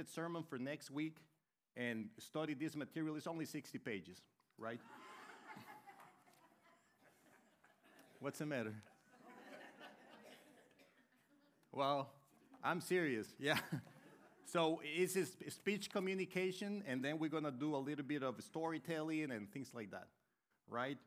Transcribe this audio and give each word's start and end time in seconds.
minute 0.00 0.14
sermon 0.14 0.42
for 0.42 0.56
next 0.56 0.90
week 0.90 1.18
and 1.76 2.08
study 2.16 2.54
this 2.54 2.74
material. 2.74 3.16
It's 3.16 3.26
only 3.26 3.44
60 3.44 3.76
pages, 3.80 4.22
right? 4.56 4.80
What's 8.20 8.38
the 8.38 8.46
matter? 8.46 8.72
Well, 11.70 12.08
I'm 12.64 12.80
serious, 12.80 13.26
yeah. 13.38 13.58
So 14.46 14.80
it's 14.82 15.16
speech 15.54 15.92
communication, 15.92 16.82
and 16.88 17.04
then 17.04 17.20
we're 17.20 17.30
gonna 17.30 17.52
do 17.52 17.76
a 17.76 17.76
little 17.76 18.04
bit 18.04 18.24
of 18.24 18.42
storytelling 18.42 19.30
and 19.30 19.48
things 19.52 19.70
like 19.72 19.92
that, 19.92 20.08
right? 20.68 20.98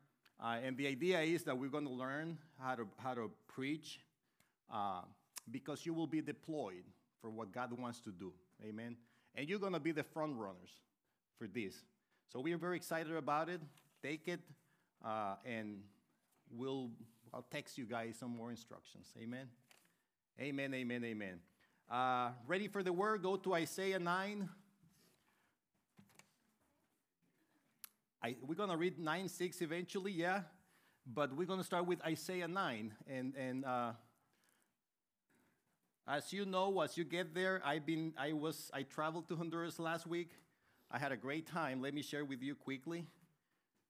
Uh, 0.41 0.60
and 0.64 0.78
the 0.78 0.88
idea 0.88 1.20
is 1.20 1.44
that 1.44 1.57
we're 1.57 1.70
gonna 1.70 1.89
learn 1.89 2.38
how 2.57 2.75
to, 2.75 2.88
how 3.00 3.16
to 3.16 3.32
preach 3.48 4.00
uh, 4.71 5.02
because 5.52 5.86
you 5.86 5.94
will 5.94 6.07
be 6.07 6.21
deployed 6.21 6.86
for 7.20 7.30
what 7.30 7.52
God 7.52 7.78
wants 7.78 8.00
to 8.02 8.12
do, 8.12 8.32
amen? 8.64 8.98
And 9.36 9.50
you're 9.50 9.59
gonna 9.59 9.80
be 9.80 9.91
the 9.91 10.04
front 10.04 10.38
runners 10.38 10.71
for 11.38 11.48
this. 11.48 11.76
So 12.31 12.40
we 12.40 12.54
are 12.54 12.58
very 12.58 12.77
excited 12.77 13.16
about 13.16 13.49
it. 13.49 13.62
Take 14.02 14.27
it, 14.27 14.41
uh, 15.04 15.35
and 15.45 15.81
we'll, 16.52 16.90
I'll 17.34 17.45
text 17.49 17.77
you 17.77 17.85
guys 17.85 18.16
some 18.20 18.35
more 18.35 18.52
instructions, 18.52 19.07
amen? 19.21 19.48
Amen, 20.40 20.73
amen, 20.73 21.04
amen. 21.04 21.40
Uh, 21.91 22.30
ready 22.48 22.68
for 22.68 22.81
the 22.81 22.91
word? 22.91 23.21
Go 23.21 23.35
to 23.35 23.54
Isaiah 23.54 23.99
9. 23.99 24.49
I, 28.23 28.35
we're 28.41 28.55
going 28.55 28.70
to 28.70 28.77
read 28.77 28.98
9 28.98 29.27
6 29.27 29.62
eventually, 29.62 30.12
yeah? 30.12 30.41
But 31.05 31.35
we're 31.35 31.45
going 31.45 31.59
to 31.59 31.66
start 31.66 31.85
with 31.85 32.02
Isaiah 32.05 32.48
9. 32.48 32.93
And, 33.07 33.35
and 33.35 33.66
uh, 33.66 33.91
as 36.07 36.34
you 36.34 36.45
know, 36.45 36.81
as 36.81 36.98
you 36.98 37.03
get 37.03 37.34
there, 37.34 37.62
I've 37.66 37.85
been, 37.85 38.13
I, 38.17 38.34
was, 38.34 38.70
I 38.73 38.84
traveled 38.84 39.27
to 39.30 39.35
Honduras 39.35 39.80
last 39.80 40.05
week. 40.05 40.31
I 40.91 40.98
had 40.98 41.12
a 41.12 41.17
great 41.17 41.48
time. 41.48 41.81
Let 41.81 41.93
me 41.93 42.02
share 42.02 42.26
with 42.26 42.41
you 42.41 42.55
quickly. 42.55 43.05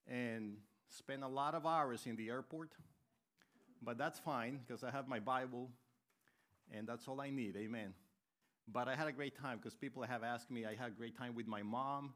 And 0.08 0.58
spent 0.90 1.24
a 1.24 1.28
lot 1.28 1.56
of 1.56 1.66
hours 1.66 2.06
in 2.06 2.16
the 2.16 2.30
airport. 2.30 2.72
But 3.82 3.98
that's 3.98 4.20
fine 4.20 4.60
because 4.66 4.84
I 4.84 4.92
have 4.92 5.08
my 5.08 5.20
Bible 5.20 5.70
and 6.72 6.88
that's 6.88 7.08
all 7.08 7.20
I 7.22 7.30
need. 7.30 7.56
Amen. 7.56 7.94
But 8.72 8.88
I 8.88 8.96
had 8.96 9.08
a 9.08 9.12
great 9.12 9.38
time 9.38 9.58
because 9.58 9.76
people 9.76 10.04
have 10.04 10.24
asked 10.24 10.50
me. 10.50 10.66
I 10.66 10.76
had 10.76 10.90
a 10.90 10.96
great 10.96 11.18
time 11.18 11.36
with 11.36 11.48
my 11.48 11.62
mom, 11.62 12.14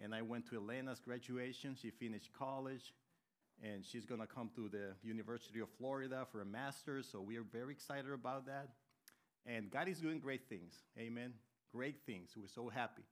and 0.00 0.14
I 0.14 0.22
went 0.22 0.48
to 0.50 0.56
Elena's 0.56 1.00
graduation. 1.00 1.76
She 1.80 1.90
finished 1.90 2.30
college, 2.32 2.94
and 3.62 3.84
she's 3.84 4.06
going 4.06 4.20
to 4.20 4.26
come 4.26 4.50
to 4.54 4.68
the 4.68 4.94
University 5.02 5.60
of 5.60 5.68
Florida 5.76 6.26
for 6.30 6.40
a 6.40 6.44
master's. 6.44 7.08
So 7.10 7.20
we 7.20 7.36
are 7.36 7.42
very 7.42 7.72
excited 7.72 8.12
about 8.12 8.46
that. 8.46 8.68
And 9.48 9.70
God 9.70 9.88
is 9.88 9.98
doing 9.98 10.20
great 10.20 10.48
things. 10.48 10.74
Amen. 10.98 11.32
Great 11.72 11.96
things. 12.06 12.30
We're 12.36 12.46
so 12.48 12.68
happy. 12.68 13.02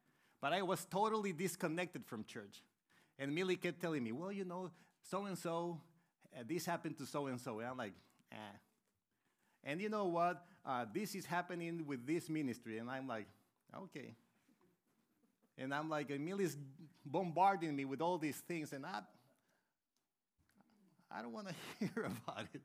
But 0.41 0.53
I 0.53 0.63
was 0.63 0.85
totally 0.85 1.33
disconnected 1.33 2.05
from 2.05 2.25
church. 2.25 2.63
And 3.19 3.35
Millie 3.35 3.57
kept 3.57 3.81
telling 3.81 4.05
me, 4.05 4.13
well, 4.13 4.31
you 4.31 4.45
know, 4.45 4.71
so 5.03 5.25
and 5.25 5.37
so, 5.37 5.81
this 6.47 6.67
happened 6.67 6.99
to 6.99 7.07
so 7.07 7.27
and 7.27 7.41
so. 7.41 7.59
And 7.61 7.69
I'm 7.69 7.77
like, 7.79 7.95
eh. 8.31 8.59
And 9.65 9.81
you 9.81 9.89
know 9.89 10.05
what? 10.05 10.45
uh, 10.67 10.85
this 10.93 11.15
is 11.15 11.25
happening 11.25 11.87
with 11.87 12.07
this 12.07 12.29
ministry. 12.29 12.79
And 12.79 12.91
I'm 12.91 13.07
like, 13.07 13.27
okay. 13.85 14.15
And 15.57 15.73
I'm 15.73 15.89
like, 15.89 16.11
Emilie's 16.11 16.57
bombarding 17.05 17.75
me 17.75 17.85
with 17.85 18.03
all 18.03 18.19
these 18.19 18.37
things, 18.37 18.73
and 18.73 18.85
I, 18.85 19.01
I 21.11 21.23
don't 21.23 21.33
want 21.33 21.49
to 21.49 21.55
hear 21.79 22.05
about 22.05 22.47
it. 22.53 22.61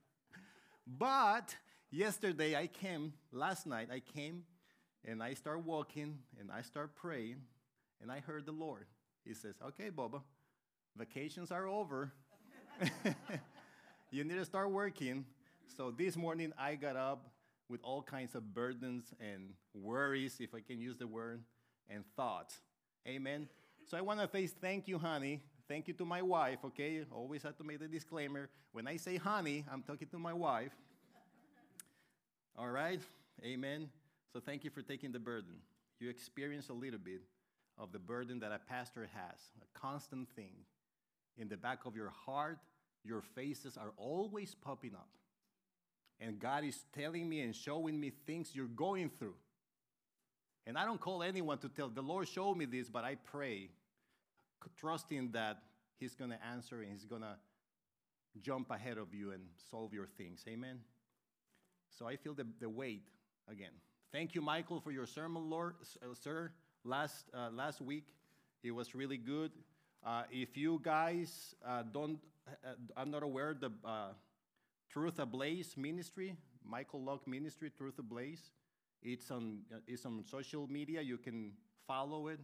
But 0.85 1.55
yesterday 1.91 2.55
I 2.55 2.67
came, 2.67 3.13
last 3.31 3.67
night 3.67 3.89
I 3.91 3.99
came, 3.99 4.43
and 5.05 5.21
I 5.21 5.33
start 5.33 5.65
walking, 5.65 6.19
and 6.39 6.49
I 6.51 6.61
start 6.61 6.95
praying, 6.95 7.37
and 8.01 8.11
I 8.11 8.19
heard 8.19 8.45
the 8.45 8.51
Lord. 8.51 8.85
He 9.25 9.33
says, 9.33 9.55
okay, 9.67 9.89
Boba, 9.89 10.21
vacations 10.97 11.51
are 11.51 11.67
over. 11.67 12.11
you 14.11 14.23
need 14.23 14.35
to 14.35 14.45
start 14.45 14.71
working. 14.71 15.25
So 15.77 15.91
this 15.91 16.15
morning 16.15 16.53
I 16.57 16.75
got 16.75 16.95
up 16.95 17.27
with 17.69 17.81
all 17.83 18.01
kinds 18.01 18.35
of 18.35 18.53
burdens 18.53 19.13
and 19.19 19.53
worries, 19.73 20.37
if 20.39 20.53
I 20.53 20.61
can 20.61 20.79
use 20.79 20.97
the 20.97 21.07
word, 21.07 21.43
and 21.89 22.03
thoughts. 22.15 22.59
Amen. 23.07 23.47
So 23.87 23.97
I 23.97 24.01
want 24.01 24.19
to 24.19 24.29
say 24.31 24.47
thank 24.47 24.87
you, 24.87 24.97
honey. 24.97 25.41
Thank 25.67 25.87
you 25.87 25.93
to 25.95 26.05
my 26.05 26.21
wife, 26.21 26.59
okay? 26.65 27.05
Always 27.11 27.43
have 27.43 27.57
to 27.57 27.63
make 27.63 27.79
the 27.79 27.87
disclaimer. 27.87 28.49
When 28.73 28.87
I 28.87 28.97
say 28.97 29.17
honey, 29.17 29.63
I'm 29.71 29.83
talking 29.83 30.07
to 30.09 30.19
my 30.19 30.33
wife. 30.33 30.73
All 32.57 32.69
right? 32.69 33.01
Amen. 33.43 33.89
So 34.33 34.39
thank 34.39 34.63
you 34.63 34.69
for 34.69 34.81
taking 34.81 35.11
the 35.11 35.19
burden. 35.19 35.55
You 35.99 36.09
experience 36.09 36.69
a 36.69 36.73
little 36.73 36.99
bit 36.99 37.21
of 37.77 37.91
the 37.91 37.99
burden 37.99 38.39
that 38.39 38.51
a 38.51 38.59
pastor 38.59 39.09
has, 39.13 39.39
a 39.61 39.79
constant 39.79 40.29
thing. 40.35 40.53
In 41.37 41.47
the 41.47 41.57
back 41.57 41.85
of 41.85 41.95
your 41.95 42.09
heart, 42.09 42.59
your 43.03 43.21
faces 43.21 43.77
are 43.77 43.93
always 43.97 44.53
popping 44.53 44.93
up 44.93 45.07
and 46.21 46.39
God 46.39 46.63
is 46.63 46.85
telling 46.93 47.27
me 47.27 47.41
and 47.41 47.55
showing 47.55 47.99
me 47.99 48.11
things 48.27 48.51
you're 48.53 48.67
going 48.67 49.09
through. 49.09 49.33
And 50.67 50.77
I 50.77 50.85
don't 50.85 51.01
call 51.01 51.23
anyone 51.23 51.57
to 51.57 51.69
tell, 51.69 51.89
the 51.89 52.03
Lord 52.03 52.27
showed 52.27 52.55
me 52.55 52.65
this, 52.65 52.89
but 52.89 53.03
I 53.03 53.15
pray, 53.15 53.69
trusting 54.77 55.31
that 55.31 55.63
He's 55.99 56.13
going 56.13 56.29
to 56.29 56.37
answer 56.45 56.81
and 56.81 56.91
He's 56.91 57.05
going 57.05 57.23
to 57.23 57.35
jump 58.39 58.69
ahead 58.69 58.99
of 58.99 59.13
you 59.15 59.31
and 59.31 59.41
solve 59.71 59.93
your 59.93 60.05
things. 60.05 60.45
Amen? 60.47 60.79
So 61.97 62.07
I 62.07 62.15
feel 62.15 62.33
the, 62.33 62.47
the 62.59 62.69
weight 62.69 63.07
again. 63.49 63.71
Thank 64.11 64.35
you, 64.35 64.41
Michael, 64.41 64.79
for 64.79 64.91
your 64.91 65.05
sermon, 65.05 65.49
Lord, 65.49 65.75
uh, 66.01 66.13
sir, 66.13 66.51
last, 66.83 67.29
uh, 67.33 67.49
last 67.51 67.81
week. 67.81 68.05
It 68.63 68.71
was 68.71 68.93
really 68.93 69.17
good. 69.17 69.51
Uh, 70.05 70.23
if 70.31 70.57
you 70.57 70.81
guys 70.83 71.55
uh, 71.65 71.83
don't, 71.93 72.19
uh, 72.47 72.73
I'm 72.97 73.11
not 73.11 73.23
aware, 73.23 73.53
the 73.53 73.71
uh, 73.85 74.09
Truth 74.89 75.19
Ablaze 75.19 75.77
Ministry, 75.77 76.35
Michael 76.65 77.03
Locke 77.03 77.27
Ministry, 77.27 77.69
Truth 77.69 77.99
Ablaze. 77.99 78.51
It's 79.01 79.31
on, 79.31 79.59
it's 79.87 80.05
on 80.05 80.23
social 80.29 80.67
media. 80.67 81.01
You 81.01 81.17
can 81.17 81.53
follow 81.87 82.27
it 82.27 82.39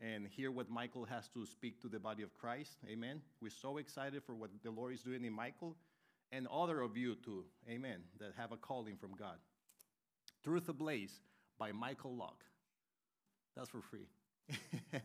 and 0.00 0.26
hear 0.26 0.50
what 0.50 0.70
Michael 0.70 1.04
has 1.04 1.28
to 1.28 1.44
speak 1.46 1.80
to 1.82 1.88
the 1.88 1.98
body 1.98 2.22
of 2.22 2.34
Christ. 2.34 2.78
Amen. 2.88 3.20
We're 3.40 3.50
so 3.50 3.78
excited 3.78 4.22
for 4.24 4.34
what 4.34 4.50
the 4.62 4.70
Lord 4.70 4.94
is 4.94 5.02
doing 5.02 5.24
in 5.24 5.32
Michael 5.32 5.76
and 6.32 6.46
other 6.48 6.80
of 6.80 6.96
you 6.96 7.14
too. 7.16 7.44
Amen. 7.68 8.00
That 8.20 8.32
have 8.36 8.52
a 8.52 8.56
calling 8.56 8.96
from 8.96 9.12
God. 9.14 9.36
Truth 10.44 10.68
Ablaze 10.68 11.20
by 11.58 11.72
Michael 11.72 12.14
Locke. 12.14 12.44
That's 13.56 13.70
for 13.70 13.80
free. 13.80 14.06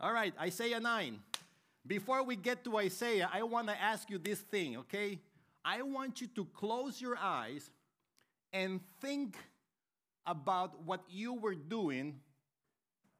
All 0.00 0.12
right, 0.12 0.32
Isaiah 0.40 0.80
9. 0.80 1.18
Before 1.86 2.22
we 2.22 2.36
get 2.36 2.64
to 2.64 2.78
Isaiah, 2.78 3.30
I 3.32 3.42
want 3.44 3.68
to 3.68 3.80
ask 3.80 4.10
you 4.10 4.18
this 4.18 4.40
thing, 4.40 4.76
okay? 4.78 5.20
I 5.64 5.82
want 5.82 6.20
you 6.20 6.26
to 6.28 6.44
close 6.46 7.00
your 7.00 7.16
eyes 7.16 7.70
and 8.52 8.80
think 9.00 9.36
about 10.26 10.84
what 10.84 11.02
you 11.08 11.34
were 11.34 11.54
doing 11.54 12.20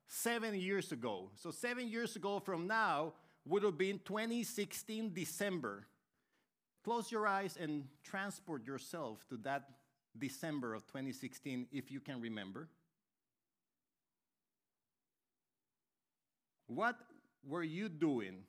seven 0.06 0.54
years 0.54 0.92
ago. 0.92 1.30
So, 1.36 1.50
seven 1.50 1.88
years 1.88 2.16
ago 2.16 2.40
from 2.40 2.66
now 2.66 3.14
would 3.44 3.62
have 3.62 3.78
been 3.78 4.00
2016 4.04 5.12
December. 5.12 5.86
Close 6.86 7.10
your 7.10 7.26
eyes 7.26 7.58
and 7.60 7.82
transport 8.04 8.64
yourself 8.64 9.26
to 9.28 9.36
that 9.38 9.64
December 10.16 10.72
of 10.72 10.86
2016 10.86 11.66
if 11.72 11.90
you 11.90 11.98
can 11.98 12.20
remember. 12.20 12.68
What 16.68 16.96
were 17.44 17.64
you 17.64 17.88
doing 17.88 18.44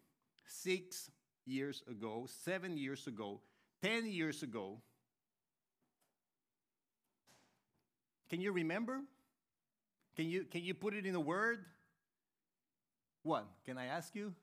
six 0.45 1.09
years 1.47 1.81
ago, 1.89 2.27
seven 2.43 2.77
years 2.77 3.07
ago, 3.07 3.39
10 3.81 4.05
years 4.05 4.43
ago. 4.43 4.77
Can 8.29 8.39
you 8.39 8.51
remember? 8.51 9.01
Can 10.15 10.29
you, 10.29 10.43
can 10.43 10.63
you 10.63 10.75
put 10.75 10.93
it 10.93 11.07
in 11.07 11.15
a 11.15 11.19
word? 11.19 11.65
What? 13.23 13.47
Can 13.65 13.79
I 13.79 13.85
ask 13.85 14.13
you? 14.13 14.35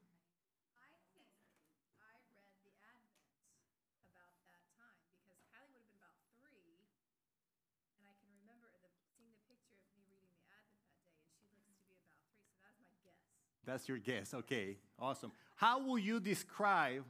That's 13.66 13.88
your 13.88 13.99
guess. 13.99 14.34
Okay, 14.34 14.76
awesome. 14.99 15.32
How 15.56 15.84
will 15.84 15.99
you 15.99 16.20
describe 16.20 17.05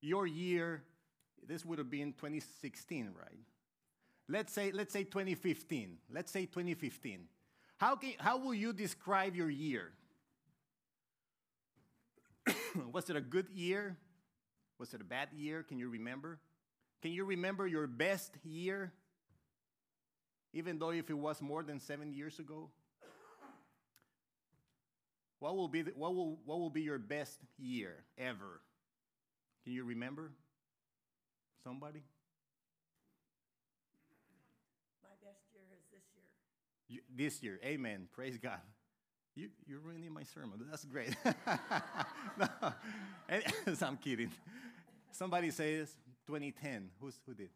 your 0.00 0.26
year 0.26 0.82
this 1.46 1.64
would 1.64 1.78
have 1.78 1.90
been 1.90 2.12
2016, 2.12 3.12
right? 3.18 3.38
Let's 4.28 4.52
say, 4.52 4.72
let's 4.72 4.92
say 4.92 5.04
2015. 5.04 5.98
Let's 6.12 6.32
say 6.32 6.46
2015. 6.46 7.20
How, 7.78 7.96
can, 7.96 8.12
how 8.18 8.38
will 8.38 8.54
you 8.54 8.72
describe 8.72 9.36
your 9.36 9.50
year? 9.50 9.92
Was 12.92 13.08
it 13.10 13.16
a 13.16 13.20
good 13.20 13.48
year? 13.54 13.96
Was 14.78 14.92
it 14.94 15.00
a 15.00 15.04
bad 15.04 15.28
year? 15.32 15.62
Can 15.62 15.78
you 15.78 15.88
remember? 15.88 16.38
Can 17.00 17.12
you 17.12 17.24
remember 17.24 17.66
your 17.66 17.86
best 17.86 18.32
year? 18.44 18.92
Even 20.52 20.78
though 20.78 20.90
if 20.90 21.08
it 21.10 21.18
was 21.18 21.40
more 21.40 21.62
than 21.62 21.80
seven 21.80 22.12
years 22.12 22.38
ago? 22.38 22.70
What 25.38 25.56
will 25.56 25.68
be 25.68 25.82
the, 25.82 25.92
what 25.94 26.14
will 26.14 26.38
what 26.44 26.58
will 26.58 26.70
be 26.70 26.82
your 26.82 26.98
best 26.98 27.38
year 27.58 28.04
ever? 28.18 28.60
Can 29.64 29.72
you 29.72 29.84
remember? 29.84 30.32
Somebody? 31.62 32.02
My 35.02 35.10
best 35.20 35.42
year 35.52 35.64
is 35.76 35.84
this 35.90 36.04
year. 36.14 36.24
You, 36.88 37.00
this 37.16 37.42
year, 37.42 37.60
Amen. 37.64 38.08
Praise 38.12 38.38
God. 38.38 38.60
You, 39.34 39.48
you're 39.66 39.80
ruining 39.80 40.12
my 40.14 40.22
sermon. 40.22 40.64
That's 40.70 40.84
great. 40.84 41.14
no, 42.38 42.48
I'm 43.86 43.96
kidding. 43.98 44.30
Somebody 45.10 45.50
says 45.50 45.94
2010. 46.26 46.88
Who's, 47.00 47.18
who 47.26 47.34
did? 47.34 47.50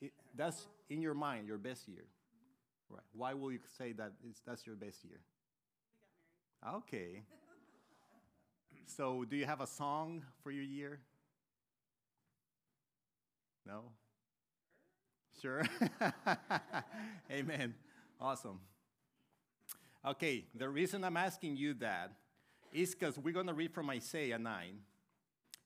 It, 0.00 0.12
that's 0.34 0.66
in 0.90 1.00
your 1.00 1.14
mind, 1.14 1.46
your 1.46 1.58
best 1.58 1.86
year. 1.86 2.06
Right. 2.90 3.02
Why 3.12 3.34
will 3.34 3.52
you 3.52 3.60
say 3.76 3.92
that 3.92 4.12
it's, 4.28 4.40
that's 4.46 4.66
your 4.66 4.74
best 4.74 5.04
year? 5.04 5.20
Okay. 6.66 7.22
so, 8.86 9.24
do 9.24 9.36
you 9.36 9.46
have 9.46 9.60
a 9.60 9.66
song 9.66 10.24
for 10.42 10.50
your 10.50 10.64
year? 10.64 10.98
No? 13.64 13.84
Sure. 15.40 15.62
Amen. 17.30 17.74
Awesome. 18.20 18.60
Okay, 20.04 20.44
the 20.54 20.68
reason 20.68 21.04
I'm 21.04 21.16
asking 21.16 21.56
you 21.56 21.74
that 21.74 22.12
is 22.72 22.94
because 22.94 23.18
we're 23.18 23.34
going 23.34 23.46
to 23.46 23.54
read 23.54 23.72
from 23.72 23.88
Isaiah 23.90 24.38
9. 24.38 24.78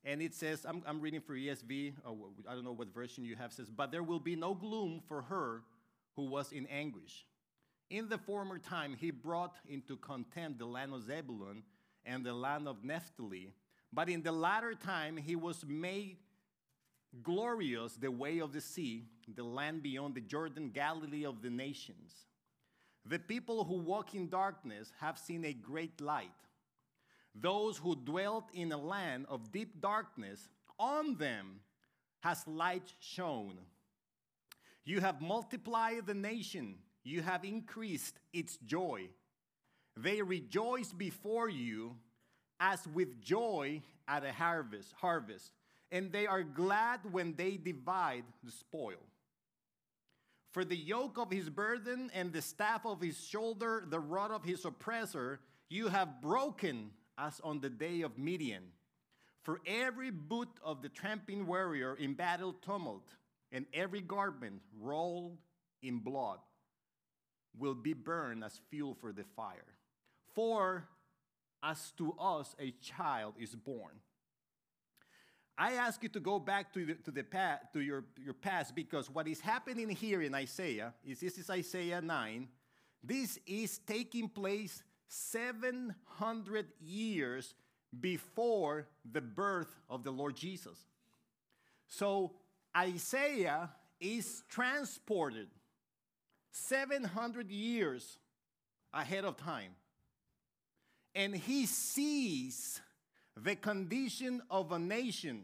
And 0.05 0.21
it 0.21 0.35
says, 0.35 0.67
I'm, 0.69 0.83
I'm 0.87 1.01
reading 1.01 1.21
for 1.21 1.35
ESV, 1.35 1.93
uh, 2.05 2.11
I 2.49 2.55
don't 2.55 2.65
know 2.65 2.73
what 2.73 2.93
version 2.93 3.25
you 3.25 3.37
have, 3.37 3.53
says, 3.53 3.71
But 3.71 3.93
there 3.93 4.03
will 4.03 4.21
be 4.21 4.37
no 4.37 4.53
gloom 4.53 5.01
for 5.07 5.23
her 5.23 5.63
who 6.17 6.27
was 6.27 6.53
in 6.53 6.67
anguish. 6.67 7.25
In 7.93 8.09
the 8.09 8.17
former 8.17 8.59
time, 8.59 8.97
he 8.99 9.11
brought 9.11 9.57
into 9.69 9.97
contempt 9.99 10.59
the 10.59 10.65
land 10.65 10.95
of 10.95 11.03
Zebulun 11.03 11.63
and 12.07 12.25
the 12.25 12.33
land 12.33 12.67
of 12.67 12.83
Naphtali. 12.83 13.53
But 13.93 14.09
in 14.09 14.23
the 14.23 14.33
latter 14.33 14.73
time, 14.73 15.19
he 15.19 15.37
was 15.37 15.63
made 15.69 16.17
glorious 17.23 17.93
the 17.97 18.11
way 18.11 18.39
of 18.39 18.55
the 18.55 18.63
sea, 18.63 19.05
the 19.35 19.45
land 19.45 19.83
beyond 19.83 20.15
the 20.15 20.23
Jordan, 20.23 20.71
Galilee 20.71 21.27
of 21.27 21.43
the 21.43 21.51
nations. 21.51 22.15
The 23.05 23.19
people 23.19 23.63
who 23.65 23.77
walk 23.77 24.15
in 24.15 24.31
darkness 24.31 24.91
have 24.99 25.19
seen 25.19 25.45
a 25.45 25.53
great 25.53 26.01
light. 26.01 26.31
Those 27.35 27.77
who 27.77 27.95
dwelt 27.95 28.49
in 28.55 28.73
a 28.73 28.79
land 28.79 29.27
of 29.29 29.53
deep 29.53 29.83
darkness, 29.83 30.49
on 30.79 31.17
them 31.19 31.61
has 32.21 32.47
light 32.47 32.95
shone. 33.01 33.59
You 34.83 35.01
have 35.01 35.21
multiplied 35.21 36.07
the 36.07 36.15
nation, 36.15 36.77
you 37.05 37.23
have 37.23 37.45
increased 37.45 38.19
its 38.33 38.57
joy. 38.59 39.09
They 39.97 40.23
rejoice 40.23 40.93
before 40.93 41.49
you 41.49 41.97
as 42.61 42.87
with 42.87 43.21
joy 43.21 43.83
at 44.07 44.25
a 44.25 44.33
harvest, 44.33 44.93
harvest, 45.01 45.53
and 45.91 46.13
they 46.13 46.27
are 46.27 46.43
glad 46.43 47.01
when 47.11 47.35
they 47.35 47.57
divide 47.57 48.25
the 48.43 48.53
spoil. 48.53 49.03
For 50.53 50.65
the 50.65 50.77
yoke 50.77 51.19
of 51.19 51.31
his 51.31 51.49
burden 51.49 52.11
and 52.15 52.33
the 52.33 52.43
staff 52.43 52.85
of 52.85 53.01
his 53.01 53.19
shoulder, 53.27 53.85
the 53.89 54.01
rod 54.01 54.31
of 54.31 54.45
his 54.45 54.65
oppressor, 54.65 55.41
you 55.69 55.89
have 55.89 56.21
broken 56.21 56.91
as 57.19 57.41
on 57.43 57.61
the 57.61 57.71
day 57.71 58.03
of 58.03 58.19
Midian. 58.19 58.65
For 59.43 59.61
every 59.67 60.11
boot 60.11 60.51
of 60.63 60.83
the 60.83 60.89
tramping 60.89 61.47
warrior 61.47 61.97
in 61.97 62.15
battle 62.15 62.53
tumult, 62.53 63.09
and 63.51 63.67
every 63.75 64.01
garment 64.01 64.63
rolled 64.79 65.39
in 65.83 65.99
blood 65.99 66.39
will 67.59 67.75
be 67.75 67.93
burned 67.93 68.45
as 68.45 68.61
fuel 68.71 68.95
for 68.95 69.13
the 69.13 69.25
fire. 69.37 69.75
For 70.35 70.89
as 71.63 71.93
to 71.99 72.13
us 72.19 72.55
a 72.59 72.73
child 72.81 73.35
is 73.39 73.55
born 73.55 74.01
I 75.57 75.75
ask 75.75 76.03
you 76.03 76.09
to 76.11 76.21
go 76.21 76.39
back 76.39 76.73
to, 76.75 76.85
the, 76.85 76.95
to, 76.95 77.11
the 77.11 77.23
past, 77.23 77.65
to 77.75 77.81
your, 77.81 78.05
your 78.23 78.35
past 78.35 78.75
because 78.75 79.11
what 79.11 79.29
is 79.29 79.41
happening 79.41 79.89
here 79.91 80.23
in 80.23 80.35
Isaiah 80.35 80.95
is 81.05 81.21
this 81.21 81.39
is 81.39 81.51
Isaiah 81.51 82.01
9. 82.01 82.49
This 83.05 83.39
is 83.47 83.79
taking 83.79 84.29
place 84.29 84.83
700 85.09 86.67
years 86.81 87.55
before 88.01 88.89
the 89.11 89.21
birth 89.21 89.79
of 89.91 90.05
the 90.05 90.11
Lord 90.11 90.37
Jesus. 90.37 90.79
So 91.87 92.33
Isaiah 92.77 93.71
is 94.01 94.43
transported 94.49 95.49
700 96.53 97.51
years 97.51 98.19
ahead 98.95 99.25
of 99.25 99.37
time. 99.37 99.73
And 101.15 101.35
he 101.35 101.67
sees 101.67 102.81
the 103.37 103.57
condition 103.57 104.43
of 104.51 104.73
a 104.73 104.79
nation 104.79 105.43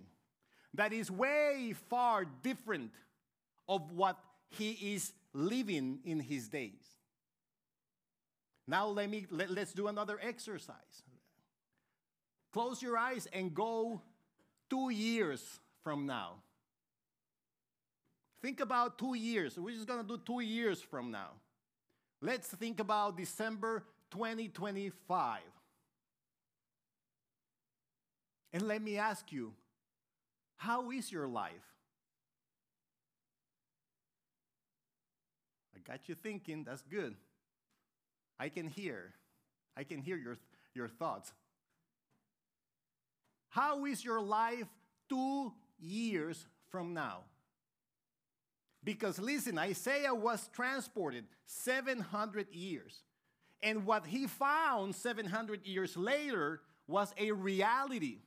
that 0.75 0.93
is 0.93 1.11
way 1.11 1.75
far 1.89 2.25
different 2.25 2.93
of 3.69 3.91
what 3.93 4.19
he 4.51 4.95
is 4.95 5.13
living 5.33 5.99
in 6.05 6.21
his 6.21 6.49
days. 6.49 6.85
Now 8.67 8.87
let 8.89 9.09
me 9.09 9.27
let, 9.31 9.51
let's 9.51 9.73
do 9.73 9.89
another 9.89 10.19
exercise. 10.23 11.03
Close 12.53 12.83
your 12.83 12.97
eyes 12.97 13.27
and 13.33 13.55
go 13.55 14.03
2 14.71 14.91
years 14.91 15.61
from 15.83 16.07
now. 16.07 16.35
Think 18.41 18.61
about 18.61 18.99
2 18.99 19.15
years. 19.15 19.59
We're 19.59 19.75
just 19.75 19.87
going 19.87 20.01
to 20.01 20.07
do 20.07 20.23
2 20.25 20.41
years 20.41 20.81
from 20.81 21.11
now. 21.11 21.31
Let's 22.21 22.49
think 22.49 22.81
about 22.81 23.17
December 23.17 23.85
2025. 24.11 25.41
And 28.53 28.63
let 28.63 28.81
me 28.83 28.97
ask 28.97 29.31
you, 29.31 29.53
how 30.57 30.91
is 30.91 31.13
your 31.13 31.29
life? 31.29 31.53
I 35.77 35.81
got 35.81 36.09
you 36.09 36.15
thinking, 36.15 36.65
that's 36.65 36.83
good. 36.83 37.15
I 38.39 38.49
can 38.49 38.69
hear. 38.69 39.15
I 39.77 39.85
can 39.85 40.01
hear 40.01 40.17
your, 40.17 40.37
your 40.75 40.89
thoughts. 40.89 41.33
How 43.51 43.85
is 43.85 44.05
your 44.05 44.21
life 44.21 44.67
two 45.09 45.53
years 45.79 46.47
from 46.71 46.95
now? 46.95 47.21
Because 48.85 49.19
listen, 49.19 49.59
Isaiah 49.59 50.15
was 50.15 50.49
transported 50.53 51.25
700 51.47 52.53
years. 52.53 53.03
And 53.63 53.85
what 53.85 54.07
he 54.07 54.27
found 54.27 54.95
700 54.95 55.67
years 55.67 55.97
later 55.97 56.61
was 56.87 57.13
a 57.19 57.33
reality. 57.33 58.19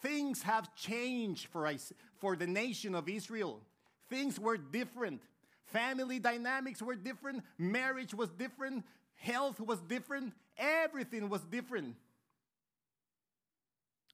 Things 0.00 0.42
have 0.42 0.74
changed 0.74 1.48
for, 1.48 1.70
for 2.18 2.36
the 2.36 2.46
nation 2.46 2.94
of 2.94 3.08
Israel. 3.08 3.60
Things 4.08 4.38
were 4.38 4.56
different. 4.56 5.22
Family 5.66 6.18
dynamics 6.18 6.80
were 6.80 6.94
different. 6.94 7.44
Marriage 7.58 8.14
was 8.14 8.30
different. 8.30 8.84
Health 9.16 9.60
was 9.60 9.80
different. 9.80 10.32
Everything 10.56 11.28
was 11.28 11.42
different. 11.42 11.96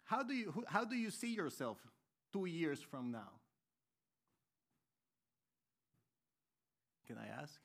How 0.05 0.23
do 0.23 0.35
you, 0.35 0.65
how 0.69 0.85
do 0.85 0.97
you 0.97 1.11
see 1.11 1.35
yourself 1.35 1.79
two 2.37 2.45
years 2.47 2.81
from 2.81 3.11
now? 3.11 3.31
Can 7.07 7.17
I 7.17 7.43
ask? 7.43 7.61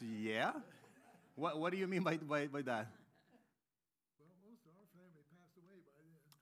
yeah? 0.00 0.52
What, 1.34 1.60
what 1.60 1.70
do 1.70 1.78
you 1.78 1.86
mean 1.86 2.02
by, 2.02 2.16
by, 2.16 2.48
by 2.48 2.62
that? 2.62 2.88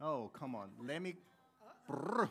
Oh, 0.00 0.30
come 0.32 0.54
on. 0.54 0.70
Let 0.86 1.02
me. 1.02 1.16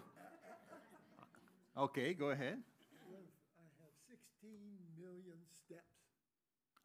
Okay, 1.77 2.13
go 2.13 2.29
ahead. 2.29 2.57
I 2.57 3.67
have 3.83 3.91
16 4.07 4.49
million 4.97 5.35
steps. 5.51 5.83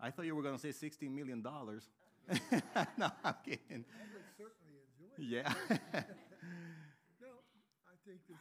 I 0.00 0.10
thought 0.10 0.26
you 0.26 0.34
were 0.34 0.42
going 0.42 0.58
to 0.58 0.60
say 0.60 0.70
$16 0.70 1.08
million. 1.14 1.46
no, 2.98 3.10
I'm 3.24 3.34
kidding. 3.44 3.84
I 3.90 4.06
would 4.12 4.22
certainly 4.38 4.78
enjoy 4.78 5.02
it. 5.02 5.08
Yeah. 5.20 5.52
no, 7.20 7.30
I 7.84 7.94
think 8.08 8.24
this, 8.24 8.40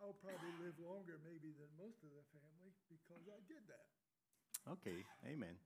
I'll 0.00 0.14
probably 0.20 0.52
live 0.60 0.76
longer 0.84 1.16
maybe 1.24 1.56
than 1.56 1.68
most 1.80 2.04
of 2.04 2.12
the 2.12 2.24
family 2.36 2.70
because 2.92 3.24
I 3.26 3.40
did 3.48 3.64
that. 3.72 3.88
Okay, 4.72 5.04
amen. 5.26 5.56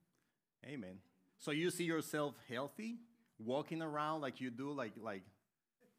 Amen. 0.65 0.99
So 1.37 1.51
you 1.51 1.69
see 1.69 1.83
yourself 1.85 2.35
healthy, 2.49 2.99
walking 3.37 3.81
around 3.81 4.21
like 4.21 4.41
you 4.41 4.49
do, 4.49 4.71
like, 4.71 4.93
like 5.01 5.23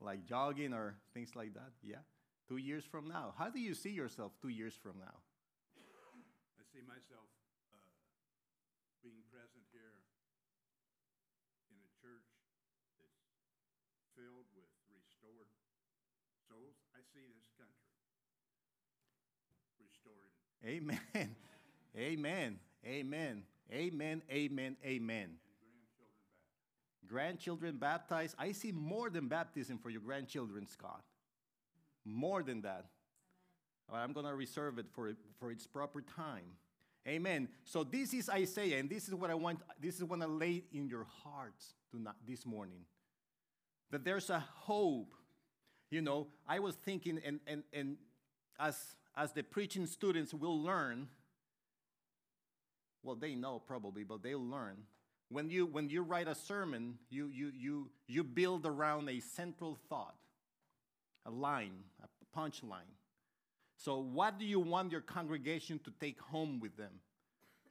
like 0.00 0.24
jogging 0.24 0.72
or 0.72 0.96
things 1.12 1.36
like 1.36 1.54
that? 1.54 1.76
Yeah. 1.84 2.02
Two 2.48 2.56
years 2.56 2.84
from 2.84 3.06
now. 3.06 3.34
How 3.38 3.48
do 3.48 3.60
you 3.60 3.74
see 3.74 3.90
yourself 3.90 4.32
two 4.40 4.48
years 4.48 4.74
from 4.74 4.98
now? 4.98 5.20
I 6.58 6.64
see 6.72 6.82
myself 6.82 7.28
uh, 7.70 7.78
being 9.04 9.22
present 9.30 9.62
here 9.70 10.02
in 11.70 11.78
a 11.78 11.90
church 12.00 12.26
that's 12.98 13.20
filled 14.16 14.48
with 14.56 14.72
restored 14.90 15.52
souls. 16.48 16.80
I 16.96 17.04
see 17.12 17.28
this 17.28 17.46
country 17.54 17.94
restored. 19.78 20.49
Amen. 20.64 21.00
Amen. 21.98 22.58
Amen. 22.86 23.42
Amen. 23.72 24.22
Amen. 24.30 24.76
Amen. 24.84 25.30
Grandchildren 27.06 27.76
baptized. 27.76 28.36
I 28.38 28.52
see 28.52 28.72
more 28.72 29.10
than 29.10 29.28
baptism 29.28 29.78
for 29.78 29.90
your 29.90 30.00
grandchildren, 30.00 30.66
Scott. 30.66 31.02
More 32.04 32.42
than 32.42 32.62
that. 32.62 32.86
I'm 33.92 34.12
going 34.12 34.26
to 34.26 34.34
reserve 34.34 34.78
it 34.78 34.86
for, 34.92 35.12
for 35.38 35.50
its 35.50 35.66
proper 35.66 36.02
time. 36.02 36.56
Amen. 37.08 37.48
So 37.64 37.82
this 37.82 38.12
is 38.14 38.28
Isaiah, 38.28 38.78
and 38.78 38.88
this 38.88 39.08
is 39.08 39.14
what 39.14 39.30
I 39.30 39.34
want. 39.34 39.60
This 39.80 39.96
is 39.96 40.04
what 40.04 40.20
I 40.20 40.26
lay 40.26 40.62
in 40.72 40.86
your 40.88 41.06
hearts 41.24 41.74
tonight, 41.90 42.14
this 42.28 42.44
morning. 42.44 42.84
That 43.90 44.04
there's 44.04 44.30
a 44.30 44.38
hope. 44.38 45.14
You 45.90 46.02
know, 46.02 46.28
I 46.46 46.58
was 46.60 46.76
thinking, 46.76 47.20
and 47.24 47.40
and 47.46 47.64
and 47.72 47.96
as 48.58 48.76
as 49.16 49.32
the 49.32 49.42
preaching 49.42 49.86
students 49.86 50.32
will 50.32 50.62
learn. 50.62 51.08
Well, 53.02 53.16
they 53.16 53.34
know 53.34 53.58
probably, 53.58 54.04
but 54.04 54.22
they'll 54.22 54.44
learn. 54.44 54.76
When 55.28 55.48
you 55.48 55.66
when 55.66 55.88
you 55.88 56.02
write 56.02 56.28
a 56.28 56.34
sermon, 56.34 56.98
you 57.08 57.28
you 57.28 57.52
you 57.54 57.90
you 58.08 58.24
build 58.24 58.66
around 58.66 59.08
a 59.08 59.20
central 59.20 59.78
thought, 59.88 60.16
a 61.24 61.30
line, 61.30 61.84
a 62.02 62.38
punchline. 62.38 62.96
So, 63.76 63.98
what 63.98 64.38
do 64.38 64.44
you 64.44 64.60
want 64.60 64.92
your 64.92 65.00
congregation 65.00 65.78
to 65.84 65.92
take 66.00 66.20
home 66.20 66.60
with 66.60 66.76
them? 66.76 67.00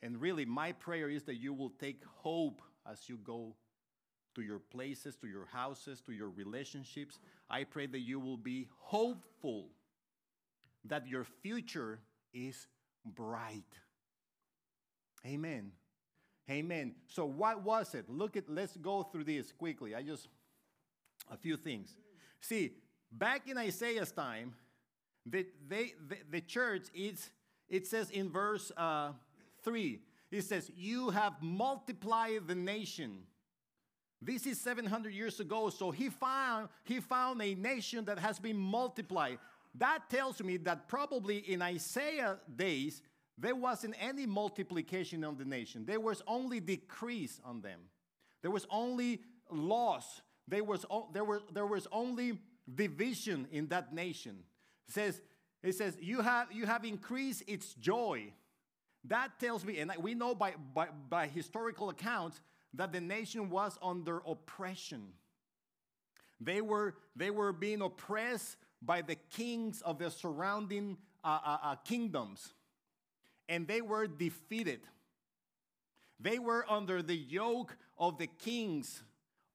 And 0.01 0.19
really, 0.19 0.45
my 0.45 0.71
prayer 0.71 1.09
is 1.09 1.23
that 1.23 1.35
you 1.35 1.53
will 1.53 1.69
take 1.69 2.03
hope 2.05 2.61
as 2.89 3.09
you 3.09 3.17
go 3.17 3.53
to 4.35 4.41
your 4.41 4.59
places, 4.59 5.15
to 5.17 5.27
your 5.27 5.45
houses, 5.45 6.01
to 6.07 6.13
your 6.13 6.29
relationships. 6.29 7.19
I 7.49 7.63
pray 7.63 7.85
that 7.87 7.99
you 7.99 8.19
will 8.19 8.37
be 8.37 8.67
hopeful 8.77 9.67
that 10.85 11.07
your 11.07 11.23
future 11.23 11.99
is 12.33 12.67
bright. 13.05 13.63
Amen. 15.25 15.71
Amen. 16.49 16.95
So 17.07 17.25
what 17.25 17.63
was 17.63 17.93
it? 17.93 18.09
Look 18.09 18.37
at 18.37 18.49
let's 18.49 18.75
go 18.77 19.03
through 19.03 19.25
this 19.25 19.51
quickly. 19.51 19.93
I 19.93 20.01
just 20.01 20.27
a 21.29 21.37
few 21.37 21.57
things. 21.57 21.95
See, 22.41 22.73
back 23.11 23.47
in 23.47 23.57
Isaiah's 23.57 24.11
time, 24.11 24.53
the, 25.25 25.45
they, 25.67 25.93
the, 26.07 26.17
the 26.31 26.41
church, 26.41 26.87
it's, 26.93 27.29
it 27.67 27.85
says 27.85 28.09
in 28.09 28.31
verse 28.31 28.71
uh, 28.77 29.11
3, 29.63 29.99
it 30.31 30.43
says, 30.43 30.71
You 30.75 31.09
have 31.09 31.33
multiplied 31.41 32.47
the 32.47 32.55
nation. 32.55 33.19
This 34.21 34.45
is 34.45 34.59
700 34.59 35.13
years 35.13 35.39
ago, 35.39 35.69
so 35.69 35.91
he 35.91 36.09
found, 36.09 36.67
he 36.83 36.99
found 36.99 37.41
a 37.41 37.55
nation 37.55 38.03
that 38.05 38.19
has 38.19 38.37
been 38.37 38.57
multiplied. 38.57 39.39
That 39.75 40.09
tells 40.09 40.41
me 40.41 40.57
that 40.57 40.87
probably 40.87 41.37
in 41.37 41.61
Isaiah 41.61 42.39
days, 42.55 43.01
there 43.37 43.55
wasn't 43.55 43.95
any 43.99 44.25
multiplication 44.25 45.23
on 45.23 45.37
the 45.37 45.45
nation. 45.45 45.85
There 45.85 45.99
was 45.99 46.21
only 46.27 46.59
decrease 46.59 47.39
on 47.45 47.61
them. 47.61 47.79
There 48.41 48.51
was 48.51 48.65
only 48.69 49.21
loss. 49.51 50.21
There 50.47 50.63
was, 50.63 50.85
there, 51.13 51.23
were, 51.23 51.41
there 51.53 51.65
was 51.65 51.87
only 51.91 52.39
division 52.73 53.47
in 53.51 53.67
that 53.67 53.93
nation. 53.93 54.39
It 54.87 54.93
says, 54.93 55.21
it 55.63 55.75
says 55.75 55.97
you, 56.01 56.21
have, 56.21 56.51
you 56.51 56.65
have 56.65 56.83
increased 56.83 57.43
its 57.47 57.73
joy. 57.75 58.33
That 59.05 59.39
tells 59.39 59.63
me, 59.63 59.79
and 59.79 59.91
we 60.01 60.13
know 60.13 60.35
by, 60.35 60.55
by, 60.73 60.87
by 61.09 61.27
historical 61.27 61.89
accounts, 61.89 62.41
that 62.73 62.91
the 62.91 63.01
nation 63.01 63.49
was 63.49 63.77
under 63.81 64.21
oppression. 64.27 65.07
They 66.41 66.61
were, 66.61 66.95
they 67.15 67.31
were 67.31 67.51
being 67.51 67.81
oppressed 67.81 68.57
by 68.81 69.01
the 69.01 69.15
kings 69.15 69.81
of 69.81 69.99
the 69.99 70.09
surrounding 70.09 70.97
uh, 71.23 71.39
uh, 71.45 71.57
uh, 71.63 71.75
kingdoms, 71.75 72.53
and 73.47 73.67
they 73.67 73.81
were 73.81 74.07
defeated. 74.07 74.81
They 76.19 76.39
were 76.39 76.65
under 76.69 77.01
the 77.01 77.15
yoke 77.15 77.77
of 77.97 78.17
the 78.17 78.27
kings 78.27 79.03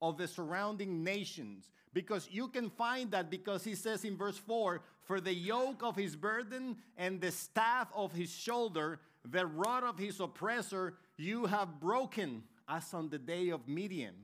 of 0.00 0.18
the 0.18 0.28
surrounding 0.28 1.02
nations. 1.04 1.70
Because 1.92 2.28
you 2.30 2.48
can 2.48 2.70
find 2.70 3.10
that 3.12 3.30
because 3.30 3.64
he 3.64 3.74
says 3.74 4.04
in 4.04 4.16
verse 4.16 4.36
4 4.36 4.82
For 5.02 5.20
the 5.20 5.32
yoke 5.32 5.82
of 5.82 5.96
his 5.96 6.16
burden 6.16 6.76
and 6.96 7.20
the 7.20 7.30
staff 7.30 7.88
of 7.94 8.12
his 8.12 8.30
shoulder, 8.30 9.00
the 9.24 9.46
rod 9.46 9.84
of 9.84 9.98
his 9.98 10.20
oppressor, 10.20 10.94
you 11.16 11.46
have 11.46 11.80
broken, 11.80 12.42
as 12.68 12.92
on 12.92 13.08
the 13.08 13.18
day 13.18 13.50
of 13.50 13.68
Midian. 13.68 14.14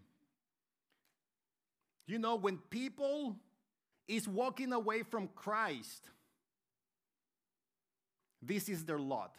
You 2.07 2.19
know, 2.19 2.35
when 2.35 2.59
people 2.71 3.37
is 4.11 4.27
walking 4.27 4.73
away 4.73 5.05
from 5.05 5.29
Christ, 5.37 6.03
this 8.43 8.69
is 8.69 8.85
their 8.85 8.99
lot. 8.99 9.37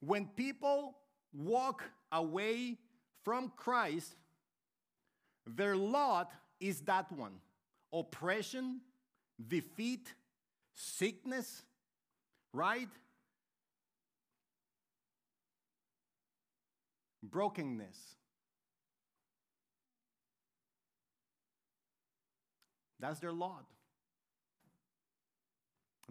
When 0.00 0.26
people 0.26 0.96
walk 1.32 1.84
away 2.10 2.78
from 3.22 3.52
Christ, 3.56 4.16
their 5.46 5.76
lot 5.76 6.32
is 6.58 6.80
that 6.82 7.10
one 7.12 7.34
oppression, 7.92 8.80
defeat, 9.46 10.12
sickness, 10.74 11.62
right? 12.52 12.88
Brokenness. 17.22 17.96
That's 23.04 23.20
their 23.20 23.34
lot. 23.34 23.66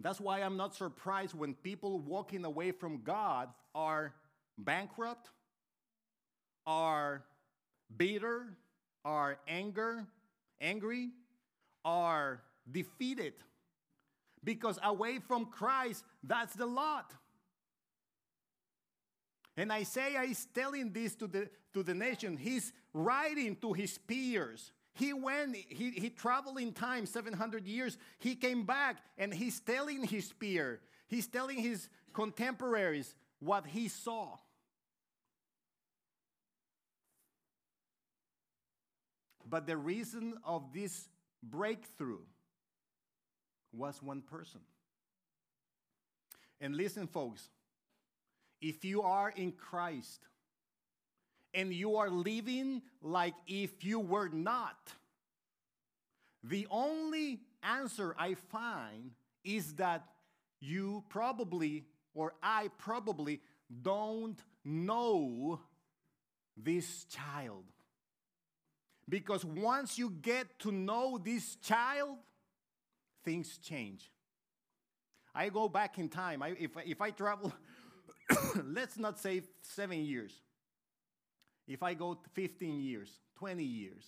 That's 0.00 0.20
why 0.20 0.42
I'm 0.42 0.56
not 0.56 0.76
surprised 0.76 1.34
when 1.34 1.54
people 1.54 1.98
walking 1.98 2.44
away 2.44 2.70
from 2.70 3.02
God 3.02 3.48
are 3.74 4.14
bankrupt, 4.56 5.30
are 6.64 7.24
bitter, 7.96 8.46
are 9.04 9.38
anger, 9.48 10.06
angry, 10.60 11.10
are 11.84 12.42
defeated. 12.70 13.34
Because 14.44 14.78
away 14.84 15.18
from 15.18 15.46
Christ, 15.46 16.04
that's 16.22 16.54
the 16.54 16.66
lot. 16.66 17.12
And 19.56 19.72
Isaiah 19.72 20.22
is 20.22 20.46
telling 20.54 20.92
this 20.92 21.16
to 21.16 21.26
the, 21.26 21.50
to 21.72 21.82
the 21.82 21.94
nation. 21.94 22.36
He's 22.36 22.72
writing 22.92 23.56
to 23.62 23.72
his 23.72 23.98
peers. 23.98 24.70
He 24.94 25.12
went, 25.12 25.56
he, 25.56 25.90
he 25.90 26.08
traveled 26.08 26.58
in 26.58 26.72
time 26.72 27.06
700 27.06 27.66
years. 27.66 27.98
He 28.18 28.36
came 28.36 28.64
back 28.64 28.98
and 29.18 29.34
he's 29.34 29.58
telling 29.60 30.04
his 30.04 30.32
peer, 30.32 30.80
he's 31.08 31.26
telling 31.26 31.58
his 31.58 31.88
contemporaries 32.12 33.14
what 33.40 33.66
he 33.66 33.88
saw. 33.88 34.38
But 39.48 39.66
the 39.66 39.76
reason 39.76 40.34
of 40.44 40.72
this 40.72 41.08
breakthrough 41.42 42.24
was 43.72 44.00
one 44.02 44.22
person. 44.22 44.60
And 46.60 46.76
listen, 46.76 47.08
folks, 47.08 47.50
if 48.60 48.84
you 48.84 49.02
are 49.02 49.30
in 49.30 49.52
Christ 49.52 50.20
and 51.54 51.72
you 51.72 51.96
are 51.96 52.10
living 52.10 52.82
like 53.00 53.34
if 53.46 53.84
you 53.84 54.00
were 54.00 54.28
not, 54.28 54.76
the 56.42 56.66
only 56.70 57.40
answer 57.62 58.14
I 58.18 58.34
find 58.34 59.12
is 59.44 59.74
that 59.74 60.04
you 60.60 61.04
probably, 61.08 61.84
or 62.14 62.34
I 62.42 62.68
probably, 62.78 63.40
don't 63.82 64.38
know 64.64 65.60
this 66.56 67.04
child. 67.04 67.64
Because 69.08 69.44
once 69.44 69.98
you 69.98 70.10
get 70.10 70.58
to 70.60 70.72
know 70.72 71.18
this 71.22 71.56
child, 71.56 72.16
things 73.24 73.58
change. 73.58 74.10
I 75.34 75.48
go 75.48 75.68
back 75.68 75.98
in 75.98 76.08
time. 76.08 76.42
I, 76.42 76.54
if, 76.58 76.70
if 76.86 77.00
I 77.00 77.10
travel, 77.10 77.52
let's 78.64 78.98
not 78.98 79.18
say 79.18 79.42
seven 79.62 80.04
years. 80.04 80.32
If 81.66 81.82
I 81.82 81.94
go 81.94 82.18
15 82.34 82.80
years, 82.80 83.10
20 83.36 83.62
years, 83.62 84.04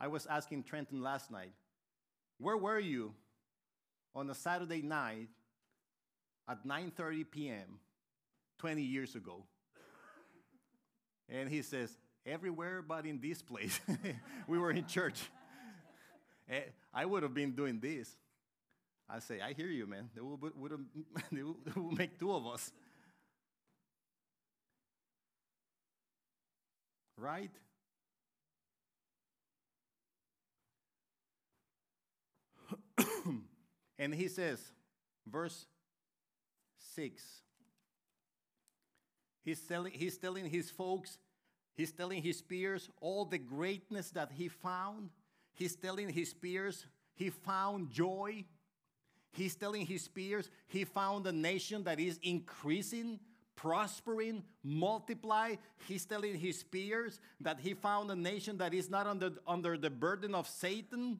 I 0.00 0.08
was 0.08 0.26
asking 0.26 0.64
Trenton 0.64 1.02
last 1.02 1.30
night, 1.30 1.52
where 2.38 2.56
were 2.56 2.78
you 2.78 3.14
on 4.14 4.30
a 4.30 4.34
Saturday 4.34 4.82
night 4.82 5.28
at 6.48 6.66
9:30 6.66 7.30
p.m. 7.30 7.80
20 8.58 8.82
years 8.82 9.14
ago? 9.14 9.44
And 11.28 11.48
he 11.50 11.60
says, 11.62 11.96
everywhere 12.28 12.82
but 12.82 13.06
in 13.06 13.20
this 13.20 13.42
place. 13.42 13.80
we 14.46 14.58
were 14.58 14.70
in 14.70 14.86
church. 14.86 15.20
I 16.94 17.04
would 17.04 17.22
have 17.22 17.34
been 17.34 17.52
doing 17.52 17.80
this. 17.80 18.10
I 19.08 19.20
say, 19.20 19.40
I 19.40 19.54
hear 19.54 19.68
you, 19.68 19.86
man. 19.86 20.10
They 20.14 20.20
would 20.20 20.70
have, 20.70 20.80
make 21.96 22.18
two 22.18 22.32
of 22.32 22.46
us. 22.46 22.72
Right? 27.18 27.50
and 33.98 34.14
he 34.14 34.28
says, 34.28 34.60
verse 35.26 35.66
6. 36.94 37.22
He's 39.44 39.60
telling, 39.60 39.92
he's 39.92 40.18
telling 40.18 40.46
his 40.46 40.70
folks, 40.70 41.18
he's 41.74 41.92
telling 41.92 42.22
his 42.22 42.40
peers 42.42 42.88
all 43.00 43.24
the 43.24 43.38
greatness 43.38 44.10
that 44.10 44.30
he 44.32 44.48
found. 44.48 45.10
He's 45.54 45.74
telling 45.74 46.10
his 46.10 46.34
peers 46.34 46.86
he 47.14 47.30
found 47.30 47.90
joy. 47.90 48.44
He's 49.32 49.56
telling 49.56 49.86
his 49.86 50.06
peers 50.06 50.50
he 50.66 50.84
found 50.84 51.26
a 51.26 51.32
nation 51.32 51.84
that 51.84 51.98
is 51.98 52.18
increasing, 52.22 53.20
prospering, 53.58 54.44
multiply. 54.62 55.56
He's 55.88 56.04
telling 56.04 56.36
his 56.36 56.62
peers 56.62 57.20
that 57.40 57.58
he 57.58 57.74
found 57.74 58.08
a 58.10 58.14
nation 58.14 58.56
that 58.58 58.72
is 58.72 58.88
not 58.88 59.06
under, 59.08 59.32
under 59.46 59.76
the 59.76 59.90
burden 59.90 60.32
of 60.32 60.46
Satan, 60.46 61.18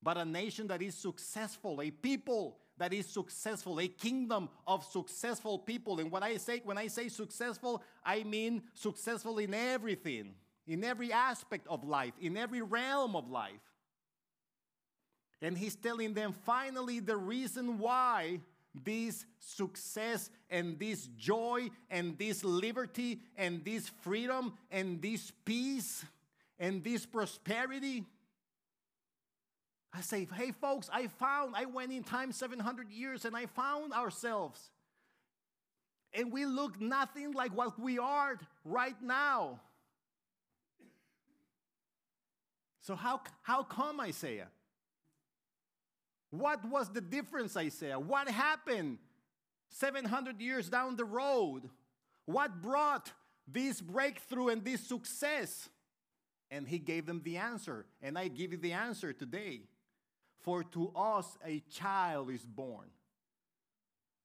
but 0.00 0.16
a 0.16 0.24
nation 0.24 0.68
that 0.68 0.80
is 0.80 0.94
successful, 0.94 1.82
a 1.82 1.90
people 1.90 2.58
that 2.78 2.94
is 2.94 3.06
successful, 3.06 3.80
a 3.80 3.88
kingdom 3.88 4.48
of 4.68 4.84
successful 4.84 5.58
people. 5.58 5.98
And 5.98 6.12
what 6.12 6.22
I 6.22 6.36
say 6.36 6.62
when 6.64 6.78
I 6.78 6.86
say 6.86 7.08
successful, 7.08 7.82
I 8.04 8.22
mean 8.22 8.62
successful 8.74 9.38
in 9.38 9.52
everything, 9.52 10.34
in 10.64 10.84
every 10.84 11.12
aspect 11.12 11.66
of 11.66 11.82
life, 11.82 12.12
in 12.20 12.36
every 12.36 12.62
realm 12.62 13.16
of 13.16 13.28
life. 13.28 13.50
And 15.42 15.58
he's 15.58 15.74
telling 15.74 16.14
them 16.14 16.32
finally 16.44 17.00
the 17.00 17.16
reason 17.16 17.78
why 17.78 18.40
this 18.84 19.24
success 19.38 20.30
and 20.50 20.78
this 20.78 21.08
joy 21.16 21.68
and 21.90 22.18
this 22.18 22.44
liberty 22.44 23.20
and 23.36 23.64
this 23.64 23.88
freedom 24.02 24.54
and 24.70 25.00
this 25.00 25.32
peace 25.44 26.04
and 26.58 26.82
this 26.82 27.06
prosperity. 27.06 28.04
I 29.92 30.00
say, 30.00 30.28
hey, 30.34 30.52
folks, 30.52 30.90
I 30.92 31.06
found, 31.06 31.54
I 31.56 31.64
went 31.64 31.92
in 31.92 32.04
time 32.04 32.32
700 32.32 32.90
years 32.90 33.24
and 33.24 33.36
I 33.36 33.46
found 33.46 33.92
ourselves. 33.92 34.70
And 36.12 36.32
we 36.32 36.46
look 36.46 36.80
nothing 36.80 37.32
like 37.32 37.56
what 37.56 37.78
we 37.78 37.98
are 37.98 38.38
right 38.64 39.00
now. 39.02 39.60
So, 42.82 42.96
how, 42.96 43.20
how 43.42 43.62
come, 43.62 44.00
Isaiah? 44.00 44.48
What 46.30 46.64
was 46.64 46.92
the 46.92 47.00
difference, 47.00 47.56
Isaiah? 47.56 47.98
What 47.98 48.28
happened 48.28 48.98
700 49.70 50.40
years 50.40 50.68
down 50.68 50.96
the 50.96 51.04
road? 51.04 51.70
What 52.26 52.60
brought 52.60 53.12
this 53.46 53.80
breakthrough 53.80 54.48
and 54.48 54.64
this 54.64 54.86
success? 54.86 55.68
And 56.50 56.68
he 56.68 56.78
gave 56.78 57.06
them 57.06 57.22
the 57.24 57.38
answer. 57.38 57.86
And 58.02 58.18
I 58.18 58.28
give 58.28 58.52
you 58.52 58.58
the 58.58 58.72
answer 58.72 59.12
today. 59.12 59.62
For 60.40 60.62
to 60.62 60.90
us 60.94 61.36
a 61.44 61.60
child 61.70 62.30
is 62.30 62.44
born, 62.44 62.88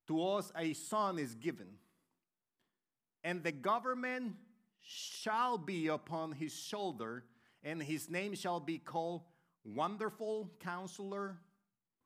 to 0.07 0.23
us 0.25 0.51
a 0.55 0.73
son 0.73 1.17
is 1.17 1.33
given, 1.35 1.67
and 3.23 3.43
the 3.43 3.51
government 3.51 4.35
shall 4.79 5.57
be 5.57 5.87
upon 5.87 6.33
his 6.33 6.53
shoulder, 6.53 7.23
and 7.63 7.81
his 7.81 8.09
name 8.09 8.35
shall 8.35 8.59
be 8.59 8.77
called 8.77 9.23
Wonderful 9.65 10.51
Counselor 10.59 11.39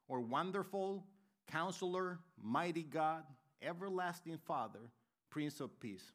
or 0.07 0.19
wonderful 0.19 1.05
counselor, 1.47 2.19
mighty 2.41 2.83
God, 2.83 3.23
everlasting 3.61 4.37
Father, 4.45 4.91
Prince 5.29 5.59
of 5.59 5.79
Peace. 5.79 6.11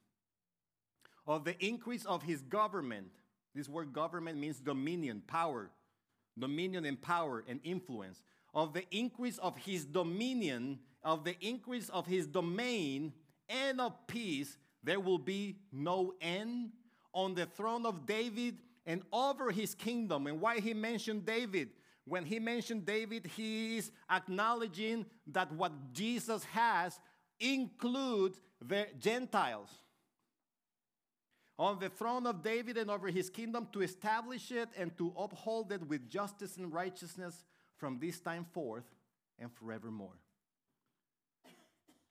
Of 1.26 1.44
the 1.44 1.58
increase 1.64 2.04
of 2.04 2.22
his 2.22 2.42
government, 2.42 3.10
this 3.54 3.68
word 3.68 3.92
government 3.92 4.38
means 4.38 4.58
dominion, 4.58 5.22
power, 5.26 5.70
dominion 6.38 6.84
and 6.84 7.00
power 7.00 7.44
and 7.46 7.60
influence. 7.62 8.22
Of 8.54 8.72
the 8.74 8.84
increase 8.90 9.38
of 9.38 9.56
his 9.56 9.84
dominion, 9.84 10.78
of 11.02 11.24
the 11.24 11.36
increase 11.40 11.88
of 11.88 12.06
his 12.06 12.26
domain 12.26 13.12
and 13.48 13.80
of 13.80 14.06
peace, 14.06 14.56
there 14.82 15.00
will 15.00 15.18
be 15.18 15.56
no 15.72 16.14
end 16.20 16.70
on 17.14 17.34
the 17.34 17.46
throne 17.46 17.86
of 17.86 18.06
David 18.06 18.58
and 18.84 19.02
over 19.12 19.50
his 19.50 19.74
kingdom. 19.74 20.26
And 20.26 20.40
why 20.40 20.60
he 20.60 20.74
mentioned 20.74 21.24
David? 21.24 21.70
When 22.04 22.24
he 22.24 22.38
mentioned 22.40 22.84
David, 22.84 23.30
he 23.36 23.78
is 23.78 23.90
acknowledging 24.10 25.06
that 25.28 25.52
what 25.52 25.72
Jesus 25.92 26.44
has 26.44 26.98
includes 27.38 28.40
the 28.60 28.86
Gentiles. 28.98 29.70
On 31.58 31.78
the 31.78 31.88
throne 31.88 32.26
of 32.26 32.42
David 32.42 32.76
and 32.76 32.90
over 32.90 33.08
his 33.08 33.30
kingdom 33.30 33.68
to 33.72 33.82
establish 33.82 34.50
it 34.50 34.68
and 34.76 34.96
to 34.98 35.12
uphold 35.16 35.70
it 35.70 35.86
with 35.86 36.08
justice 36.08 36.56
and 36.56 36.72
righteousness 36.72 37.44
from 37.76 37.98
this 38.00 38.18
time 38.18 38.46
forth 38.52 38.84
and 39.38 39.52
forevermore. 39.52 40.18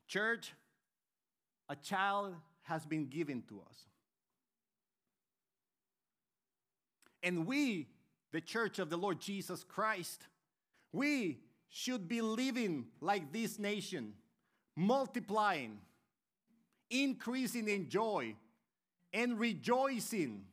Church, 0.08 0.54
a 1.67 1.75
child 1.75 2.36
has 2.63 2.86
been 2.86 3.08
given 3.08 3.43
to 3.49 3.62
us. 3.62 3.77
And 7.23 7.45
we 7.45 7.88
the 8.31 8.41
church 8.41 8.79
of 8.79 8.89
the 8.89 8.97
Lord 8.97 9.19
Jesus 9.19 9.63
Christ, 9.63 10.27
we 10.91 11.39
should 11.69 12.07
be 12.07 12.21
living 12.21 12.85
like 12.99 13.31
this 13.31 13.59
nation, 13.59 14.13
multiplying, 14.75 15.79
increasing 16.89 17.67
in 17.67 17.89
joy, 17.89 18.35
and 19.13 19.39
rejoicing 19.39 20.45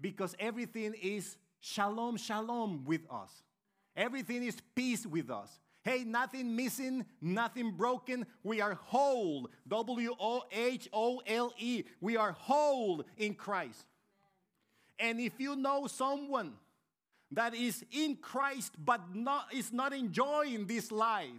because 0.00 0.34
everything 0.38 0.94
is 1.00 1.36
shalom, 1.60 2.16
shalom 2.16 2.84
with 2.84 3.02
us. 3.10 3.30
Everything 3.96 4.42
is 4.42 4.56
peace 4.74 5.06
with 5.06 5.30
us. 5.30 5.60
Hey, 5.82 6.04
nothing 6.04 6.56
missing, 6.56 7.06
nothing 7.20 7.72
broken. 7.72 8.26
We 8.42 8.60
are 8.60 8.74
whole. 8.74 9.50
W 9.68 10.14
O 10.20 10.42
H 10.52 10.88
O 10.92 11.22
L 11.26 11.52
E. 11.58 11.84
We 12.00 12.16
are 12.16 12.32
whole 12.32 13.04
in 13.16 13.34
Christ. 13.34 13.86
And 15.00 15.18
if 15.18 15.32
you 15.38 15.56
know 15.56 15.86
someone 15.86 16.52
that 17.32 17.54
is 17.54 17.84
in 17.90 18.16
Christ 18.16 18.72
but 18.84 19.14
not, 19.14 19.46
is 19.54 19.72
not 19.72 19.92
enjoying 19.92 20.66
this 20.66 20.92
life, 20.92 21.30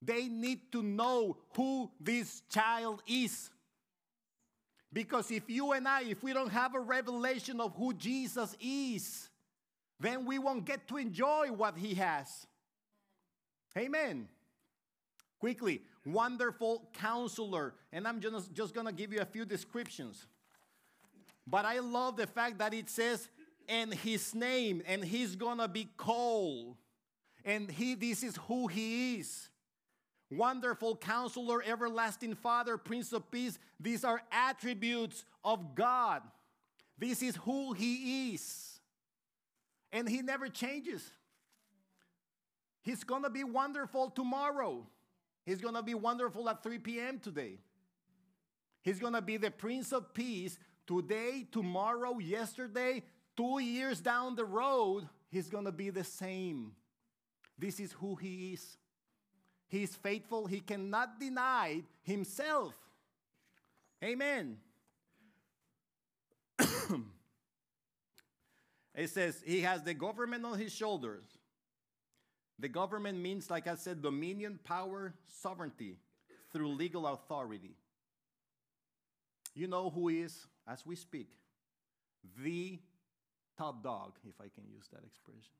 they 0.00 0.28
need 0.28 0.72
to 0.72 0.82
know 0.82 1.36
who 1.56 1.90
this 2.00 2.42
child 2.50 3.02
is. 3.06 3.50
Because 4.92 5.30
if 5.30 5.50
you 5.50 5.72
and 5.72 5.86
I, 5.86 6.04
if 6.04 6.22
we 6.22 6.32
don't 6.32 6.50
have 6.50 6.74
a 6.74 6.80
revelation 6.80 7.60
of 7.60 7.74
who 7.76 7.92
Jesus 7.92 8.56
is, 8.60 9.28
then 10.00 10.24
we 10.24 10.38
won't 10.38 10.64
get 10.64 10.88
to 10.88 10.96
enjoy 10.96 11.48
what 11.48 11.76
he 11.76 11.94
has. 11.94 12.46
Amen. 13.76 14.28
Quickly, 15.40 15.82
wonderful 16.06 16.88
counselor. 16.94 17.74
And 17.92 18.08
I'm 18.08 18.20
just, 18.20 18.52
just 18.54 18.74
gonna 18.74 18.92
give 18.92 19.12
you 19.12 19.20
a 19.20 19.26
few 19.26 19.44
descriptions. 19.44 20.26
But 21.48 21.64
I 21.64 21.78
love 21.78 22.16
the 22.16 22.26
fact 22.26 22.58
that 22.58 22.74
it 22.74 22.90
says, 22.90 23.28
and 23.68 23.92
his 23.92 24.34
name, 24.34 24.82
and 24.86 25.04
he's 25.04 25.36
gonna 25.36 25.68
be 25.68 25.88
called. 25.96 26.76
And 27.44 27.70
he, 27.70 27.94
this 27.94 28.22
is 28.22 28.36
who 28.48 28.66
he 28.66 29.16
is. 29.16 29.48
Wonderful 30.30 30.96
counselor, 30.96 31.62
everlasting 31.62 32.34
father, 32.34 32.76
prince 32.76 33.12
of 33.12 33.30
peace. 33.30 33.58
These 33.80 34.04
are 34.04 34.20
attributes 34.30 35.24
of 35.42 35.74
God. 35.74 36.22
This 36.98 37.22
is 37.22 37.36
who 37.36 37.72
he 37.72 38.34
is. 38.34 38.80
And 39.90 40.06
he 40.06 40.20
never 40.20 40.48
changes. 40.48 41.10
He's 42.82 43.04
gonna 43.04 43.30
be 43.30 43.44
wonderful 43.44 44.10
tomorrow. 44.10 44.86
He's 45.46 45.62
gonna 45.62 45.82
be 45.82 45.94
wonderful 45.94 46.48
at 46.50 46.62
3 46.62 46.78
p.m. 46.78 47.18
today. 47.18 47.58
He's 48.82 48.98
gonna 48.98 49.22
be 49.22 49.38
the 49.38 49.50
Prince 49.50 49.92
of 49.92 50.12
Peace 50.12 50.58
today, 50.88 51.46
tomorrow, 51.52 52.18
yesterday, 52.18 53.04
two 53.36 53.60
years 53.60 54.00
down 54.00 54.34
the 54.34 54.44
road, 54.44 55.06
he's 55.30 55.48
going 55.48 55.66
to 55.66 55.72
be 55.72 55.90
the 55.90 56.02
same. 56.02 56.72
This 57.58 57.78
is 57.78 57.92
who 57.92 58.16
he 58.16 58.54
is. 58.54 58.76
He's 59.68 59.94
faithful, 59.94 60.46
he 60.46 60.60
cannot 60.60 61.20
deny 61.20 61.82
himself. 62.02 62.72
Amen. 64.02 64.56
it 68.94 69.10
says 69.10 69.42
he 69.44 69.60
has 69.60 69.82
the 69.82 69.92
government 69.92 70.46
on 70.46 70.58
his 70.58 70.72
shoulders. 70.72 71.24
The 72.58 72.68
government 72.68 73.18
means, 73.18 73.50
like 73.50 73.66
I 73.68 73.74
said, 73.74 74.00
dominion, 74.02 74.58
power, 74.64 75.12
sovereignty 75.26 75.96
through 76.52 76.68
legal 76.68 77.06
authority. 77.06 77.76
You 79.54 79.66
know 79.66 79.90
who 79.90 80.08
is 80.08 80.46
as 80.70 80.84
we 80.84 80.96
speak, 80.96 81.30
the 82.36 82.78
top 83.56 83.82
dog, 83.82 84.18
if 84.28 84.34
I 84.40 84.48
can 84.48 84.68
use 84.68 84.88
that 84.92 85.04
expression, 85.04 85.54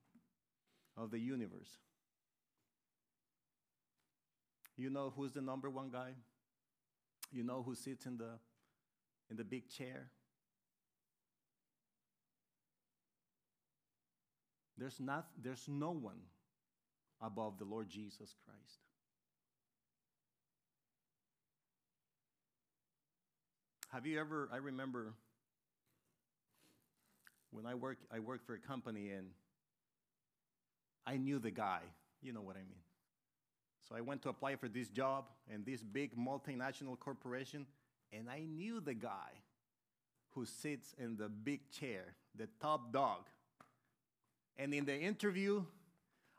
of 0.96 1.10
the 1.10 1.18
universe. 1.18 1.78
You 4.76 4.90
know 4.90 5.12
who's 5.14 5.32
the 5.32 5.40
number 5.40 5.70
one 5.70 5.90
guy? 5.90 6.10
You 7.32 7.42
know 7.42 7.62
who 7.62 7.74
sits 7.74 8.06
in 8.06 8.16
the 8.16 8.38
in 9.30 9.36
the 9.36 9.44
big 9.44 9.68
chair? 9.68 10.10
There's 14.76 15.00
not 15.00 15.26
there's 15.42 15.66
no 15.68 15.90
one 15.90 16.20
above 17.20 17.58
the 17.58 17.64
Lord 17.64 17.88
Jesus 17.88 18.34
Christ. 18.44 18.87
Have 23.88 24.06
you 24.06 24.20
ever, 24.20 24.48
I 24.52 24.56
remember 24.58 25.14
when 27.50 27.66
I 27.66 27.74
work, 27.74 27.98
I 28.12 28.18
worked 28.18 28.46
for 28.46 28.54
a 28.54 28.58
company 28.58 29.10
and 29.10 29.28
I 31.06 31.16
knew 31.16 31.38
the 31.38 31.50
guy. 31.50 31.80
You 32.20 32.32
know 32.32 32.42
what 32.42 32.56
I 32.56 32.60
mean. 32.60 32.82
So 33.88 33.96
I 33.96 34.02
went 34.02 34.22
to 34.22 34.28
apply 34.28 34.56
for 34.56 34.68
this 34.68 34.88
job 34.88 35.24
and 35.52 35.64
this 35.64 35.82
big 35.82 36.14
multinational 36.16 36.98
corporation, 36.98 37.66
and 38.12 38.28
I 38.28 38.40
knew 38.40 38.80
the 38.80 38.92
guy 38.92 39.42
who 40.32 40.44
sits 40.44 40.94
in 40.98 41.16
the 41.16 41.28
big 41.28 41.70
chair, 41.70 42.14
the 42.34 42.48
top 42.60 42.92
dog. 42.92 43.24
And 44.58 44.74
in 44.74 44.84
the 44.84 44.98
interview, 44.98 45.64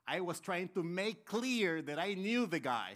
I 0.08 0.20
was 0.20 0.40
trying 0.40 0.70
to 0.70 0.84
make 0.84 1.26
clear 1.26 1.82
that 1.82 1.98
I 1.98 2.14
knew 2.14 2.46
the 2.46 2.60
guy. 2.60 2.94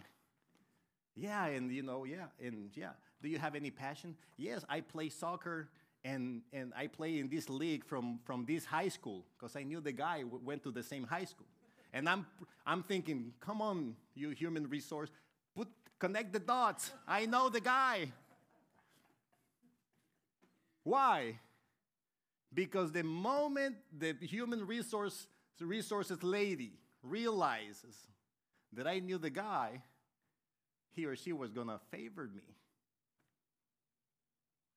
Yeah, 1.16 1.46
and 1.46 1.72
you 1.72 1.82
know, 1.82 2.04
yeah, 2.04 2.26
and 2.44 2.70
yeah. 2.76 2.92
Do 3.24 3.30
you 3.30 3.40
have 3.40 3.56
any 3.56 3.72
passion? 3.72 4.18
Yes, 4.36 4.66
I 4.68 4.82
play 4.82 5.08
soccer 5.08 5.70
and, 6.04 6.42
and 6.52 6.74
I 6.76 6.88
play 6.88 7.20
in 7.20 7.30
this 7.30 7.50
league 7.50 7.86
from, 7.86 8.20
from 8.26 8.46
this 8.46 8.66
high 8.66 8.90
school 8.90 9.24
because 9.38 9.56
I 9.56 9.64
knew 9.64 9.80
the 9.80 9.94
guy 9.94 10.24
went 10.26 10.62
to 10.64 10.72
the 10.72 10.84
same 10.84 11.06
high 11.06 11.24
school. 11.24 11.48
And 11.94 12.10
I'm, 12.10 12.26
I'm 12.68 12.84
thinking, 12.84 13.32
come 13.40 13.62
on, 13.62 13.96
you 14.14 14.32
human 14.32 14.68
resource, 14.68 15.10
put, 15.56 15.70
connect 16.00 16.34
the 16.34 16.40
dots. 16.40 16.92
I 17.08 17.26
know 17.26 17.48
the 17.48 17.62
guy. 17.62 18.12
Why? 20.84 21.40
Because 22.54 22.92
the 22.92 23.04
moment 23.04 23.78
the 23.98 24.16
human 24.20 24.68
resource, 24.68 25.28
resources 25.62 26.22
lady 26.24 26.74
realizes 27.02 27.96
that 28.74 28.86
I 28.86 29.00
knew 29.00 29.18
the 29.18 29.30
guy, 29.30 29.82
he 30.92 31.06
or 31.06 31.16
she 31.16 31.32
was 31.32 31.52
going 31.52 31.68
to 31.68 31.80
favor 31.90 32.30
me. 32.36 32.53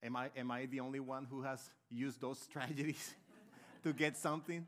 Am 0.07 0.15
I, 0.15 0.31
am 0.37 0.53
I 0.53 0.67
the 0.67 0.79
only 0.79 1.01
one 1.01 1.27
who 1.29 1.43
has 1.43 1.69
used 1.91 2.21
those 2.21 2.39
strategies 2.39 3.13
to 3.83 3.93
get 3.93 4.17
something? 4.17 4.65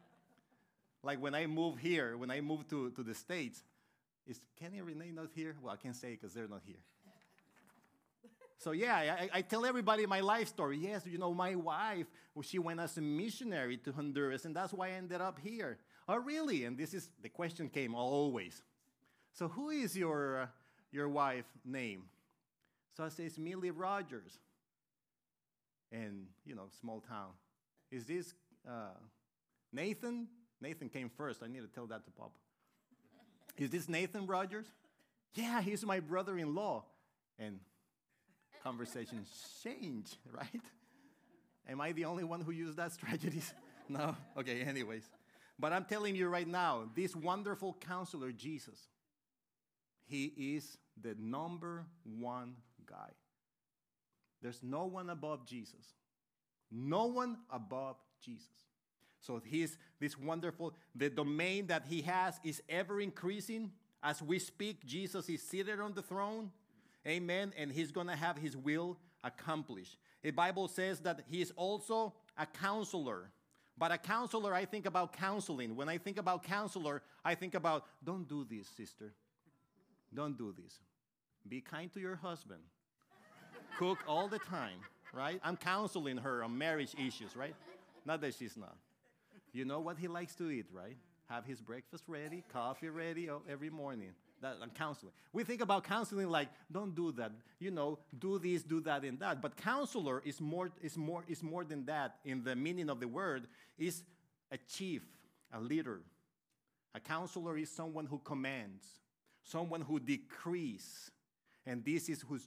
Like 1.05 1.22
when 1.22 1.33
I 1.33 1.46
moved 1.46 1.79
here, 1.79 2.16
when 2.16 2.33
I 2.33 2.40
moved 2.40 2.68
to, 2.70 2.90
to 2.90 3.05
the 3.05 3.14
States, 3.14 3.62
is 4.27 4.40
Kenny 4.59 4.79
and 4.79 4.87
Renee 4.88 5.12
not 5.12 5.29
here? 5.33 5.55
Well, 5.62 5.72
I 5.72 5.77
can't 5.77 5.94
say 5.94 6.11
because 6.11 6.35
they're 6.35 6.48
not 6.48 6.62
here. 6.66 6.77
So 8.61 8.72
yeah, 8.72 9.16
I, 9.20 9.31
I, 9.35 9.42
tell 9.42 9.64
everybody 9.64 10.05
my 10.05 10.18
life 10.18 10.48
story. 10.48 10.79
Yes, 10.79 11.07
you 11.07 11.16
know, 11.16 11.33
my 11.33 11.55
wife, 11.55 12.07
she 12.42 12.59
went 12.59 12.81
as 12.81 12.98
a 12.98 13.01
missionary 13.01 13.77
to 13.77 13.92
Honduras, 13.92 14.46
and 14.46 14.57
that's 14.57 14.72
why 14.72 14.88
I 14.88 14.90
ended 14.94 15.20
up 15.20 15.38
here. 15.38 15.79
Oh, 16.09 16.16
really? 16.16 16.64
And 16.64 16.77
this 16.77 16.92
is 16.92 17.09
the 17.22 17.29
question 17.29 17.68
came 17.68 17.94
always. 17.94 18.61
So 19.33 19.46
who 19.46 19.70
is 19.70 19.96
your 19.96 20.40
uh, 20.40 20.46
your 20.90 21.09
wife 21.09 21.44
name? 21.64 22.07
So 22.96 23.05
I 23.05 23.11
say 23.11 23.27
it's 23.27 23.38
Millie 23.38 23.70
Rogers 23.70 24.40
and 25.92 26.27
you 26.44 26.55
know, 26.55 26.66
small 26.81 27.01
town. 27.01 27.31
Is 27.90 28.05
this 28.05 28.35
uh, 28.68 28.96
Nathan? 29.72 30.29
Nathan 30.61 30.88
came 30.88 31.11
first. 31.11 31.42
I 31.42 31.46
need 31.46 31.61
to 31.61 31.68
tell 31.68 31.87
that 31.87 32.05
to 32.05 32.11
Papa. 32.11 32.33
Is 33.57 33.70
this 33.70 33.88
Nathan 33.88 34.27
Rogers? 34.27 34.66
Yeah, 35.35 35.61
he's 35.61 35.85
my 35.85 36.01
brother-in-law. 36.01 36.85
And 37.38 37.61
conversations 38.62 39.29
change, 39.64 40.16
right? 40.33 40.62
Am 41.68 41.81
I 41.81 41.92
the 41.92 42.07
only 42.07 42.24
one 42.24 42.40
who 42.40 42.51
used 42.51 42.77
that 42.77 42.92
strategy? 42.92 43.42
no? 43.88 44.16
Okay, 44.37 44.62
anyways. 44.62 45.09
But 45.59 45.72
I'm 45.72 45.85
telling 45.85 46.14
you 46.14 46.29
right 46.29 46.46
now, 46.46 46.85
this 46.94 47.16
wonderful 47.16 47.77
counselor, 47.81 48.33
Jesus, 48.33 48.88
he 50.07 50.33
is 50.57 50.79
the 51.01 51.14
number 51.18 51.85
one 52.05 52.55
guy. 52.87 53.11
There's 54.42 54.62
no 54.62 54.85
one 54.85 55.11
above 55.11 55.46
Jesus. 55.46 55.94
No 56.70 57.07
one 57.07 57.38
above 57.51 57.96
Jesus. 58.24 58.46
So 59.20 59.40
he's 59.44 59.77
this 60.01 60.18
wonderful, 60.18 60.74
the 60.94 61.11
domain 61.11 61.66
that 61.66 61.85
he 61.88 62.03
has 62.03 62.38
is 62.44 62.62
ever 62.68 63.01
increasing. 63.01 63.72
As 64.03 64.22
we 64.22 64.38
speak, 64.38 64.87
Jesus 64.87 65.29
is 65.29 65.42
seated 65.42 65.81
on 65.81 65.94
the 65.94 66.03
throne. 66.03 66.51
Amen. 67.07 67.53
And 67.57 67.72
he's 67.72 67.90
going 67.90 68.07
to 68.07 68.16
have 68.16 68.38
his 68.38 68.57
will 68.57 68.98
accomplished. 69.24 69.98
The 70.22 70.31
Bible 70.31 70.68
says 70.68 71.01
that 71.01 71.24
he 71.29 71.40
is 71.40 71.53
also 71.57 72.14
a 72.37 72.46
counselor. 72.46 73.31
But 73.77 73.92
a 73.92 73.98
counselor, 73.98 74.55
I 74.55 74.64
think 74.64 74.87
about 74.87 75.12
counseling. 75.12 75.77
When 75.77 75.88
I 75.88 75.98
think 75.98 76.18
about 76.18 76.42
counselor, 76.42 77.03
I 77.24 77.35
think 77.35 77.55
about 77.55 77.87
don't 78.05 78.29
do 78.29 78.44
this, 78.44 78.68
sister. 78.68 79.14
Don't 80.12 80.37
do 80.37 80.53
this. 80.53 80.81
Be 81.48 81.61
kind 81.61 81.92
to 81.92 82.01
your 82.01 82.16
husband 82.16 82.61
cook 83.79 83.99
all 84.09 84.27
the 84.29 84.41
time, 84.41 84.81
right? 85.12 85.41
I'm 85.45 85.57
counseling 85.57 86.17
her 86.19 86.43
on 86.43 86.59
marriage 86.59 86.95
issues, 86.95 87.37
right? 87.37 87.55
Not 88.05 88.21
that 88.23 88.35
she's 88.35 88.57
not. 88.57 88.77
You 89.53 89.64
know 89.64 89.81
what 89.81 89.99
he 89.99 90.09
likes 90.09 90.35
to 90.37 90.51
eat, 90.51 90.67
right? 90.73 90.97
Have 91.29 91.45
his 91.45 91.61
breakfast 91.61 92.05
ready, 92.09 92.43
coffee 92.53 92.88
ready 92.88 93.31
oh, 93.31 93.43
every 93.49 93.71
morning. 93.71 94.11
That, 94.41 94.57
I'm 94.62 94.71
counseling. 94.71 95.12
We 95.33 95.45
think 95.45 95.61
about 95.61 95.85
counseling 95.85 96.29
like, 96.29 96.49
don't 96.71 96.95
do 96.95 97.12
that. 97.12 97.33
You 97.59 97.71
know, 97.71 97.99
do 98.19 98.38
this, 98.38 98.62
do 98.62 98.81
that, 98.83 99.05
and 99.05 99.19
that. 99.21 99.41
But 99.43 99.57
counselor 99.57 100.23
is 100.25 100.41
more, 100.41 100.71
is 100.83 100.97
more, 100.97 101.25
is 101.29 101.43
more 101.43 101.64
than 101.64 101.85
that 101.87 102.17
in 102.25 102.45
the 102.45 102.57
meaning 102.57 102.88
of 102.88 103.01
the 103.01 103.09
word. 103.09 103.47
Is 103.79 104.03
a 104.51 104.59
chief, 104.59 105.03
a 105.53 105.61
leader. 105.61 106.01
A 106.95 107.01
counselor 107.01 107.57
is 107.57 107.71
someone 107.71 108.07
who 108.07 108.19
commands, 108.19 108.85
someone 109.45 109.83
who 109.83 110.01
decrees, 110.01 111.11
and 111.68 111.85
this 111.85 112.09
is 112.09 112.24
who 112.26 112.38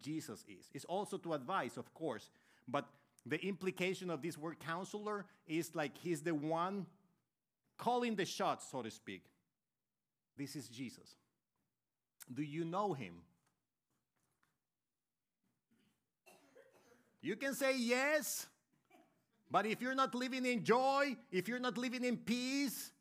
Jesus 0.00 0.44
is. 0.48 0.70
It's 0.72 0.84
also 0.84 1.18
to 1.18 1.34
advise, 1.34 1.76
of 1.76 1.92
course, 1.92 2.30
but 2.68 2.88
the 3.26 3.44
implication 3.44 4.08
of 4.08 4.22
this 4.22 4.38
word 4.38 4.60
counselor 4.60 5.26
is 5.48 5.74
like 5.74 5.98
he's 5.98 6.22
the 6.22 6.32
one 6.32 6.86
calling 7.76 8.14
the 8.14 8.24
shots, 8.24 8.70
so 8.70 8.80
to 8.82 8.90
speak. 8.90 9.24
This 10.36 10.54
is 10.54 10.68
Jesus. 10.68 11.16
Do 12.32 12.42
you 12.42 12.64
know 12.64 12.92
him? 12.92 13.14
You 17.20 17.34
can 17.34 17.54
say 17.54 17.76
yes, 17.76 18.46
but 19.50 19.66
if 19.66 19.82
you're 19.82 19.96
not 19.96 20.14
living 20.14 20.46
in 20.46 20.62
joy, 20.62 21.16
if 21.32 21.48
you're 21.48 21.58
not 21.58 21.76
living 21.76 22.04
in 22.04 22.16
peace, 22.16 22.92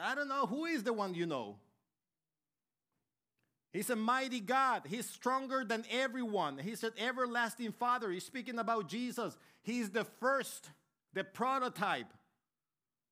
I 0.00 0.14
don't 0.14 0.28
know 0.28 0.46
who 0.46 0.66
is 0.66 0.84
the 0.84 0.92
one 0.92 1.12
you 1.12 1.26
know. 1.26 1.56
He's 3.76 3.90
a 3.90 3.96
mighty 3.96 4.40
God. 4.40 4.84
He's 4.88 5.06
stronger 5.06 5.62
than 5.62 5.84
everyone. 5.90 6.56
He's 6.56 6.82
an 6.82 6.92
everlasting 6.96 7.72
Father. 7.72 8.10
He's 8.10 8.24
speaking 8.24 8.58
about 8.58 8.88
Jesus. 8.88 9.36
He's 9.62 9.90
the 9.90 10.04
first, 10.18 10.70
the 11.12 11.24
prototype. 11.24 12.06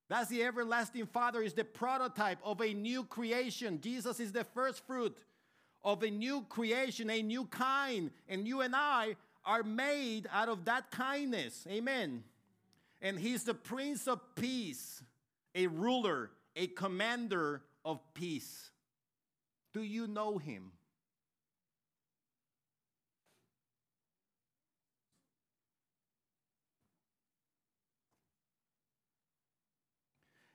That's 0.08 0.30
the 0.30 0.42
everlasting 0.42 1.04
Father, 1.04 1.42
is 1.42 1.52
the 1.52 1.64
prototype 1.64 2.38
of 2.42 2.62
a 2.62 2.72
new 2.72 3.04
creation. 3.04 3.78
Jesus 3.82 4.18
is 4.20 4.32
the 4.32 4.44
first 4.44 4.86
fruit 4.86 5.14
of 5.82 6.02
a 6.02 6.10
new 6.10 6.46
creation, 6.48 7.10
a 7.10 7.20
new 7.20 7.44
kind. 7.44 8.10
And 8.26 8.48
you 8.48 8.62
and 8.62 8.74
I 8.74 9.16
are 9.44 9.62
made 9.62 10.28
out 10.32 10.48
of 10.48 10.64
that 10.64 10.90
kindness. 10.90 11.66
Amen. 11.70 12.24
And 13.02 13.18
He's 13.18 13.44
the 13.44 13.52
Prince 13.52 14.08
of 14.08 14.18
Peace, 14.34 15.02
a 15.54 15.66
ruler, 15.66 16.30
a 16.56 16.68
commander 16.68 17.60
of 17.84 18.00
peace. 18.14 18.70
Do 19.74 19.82
you 19.82 20.06
know 20.06 20.38
him? 20.38 20.70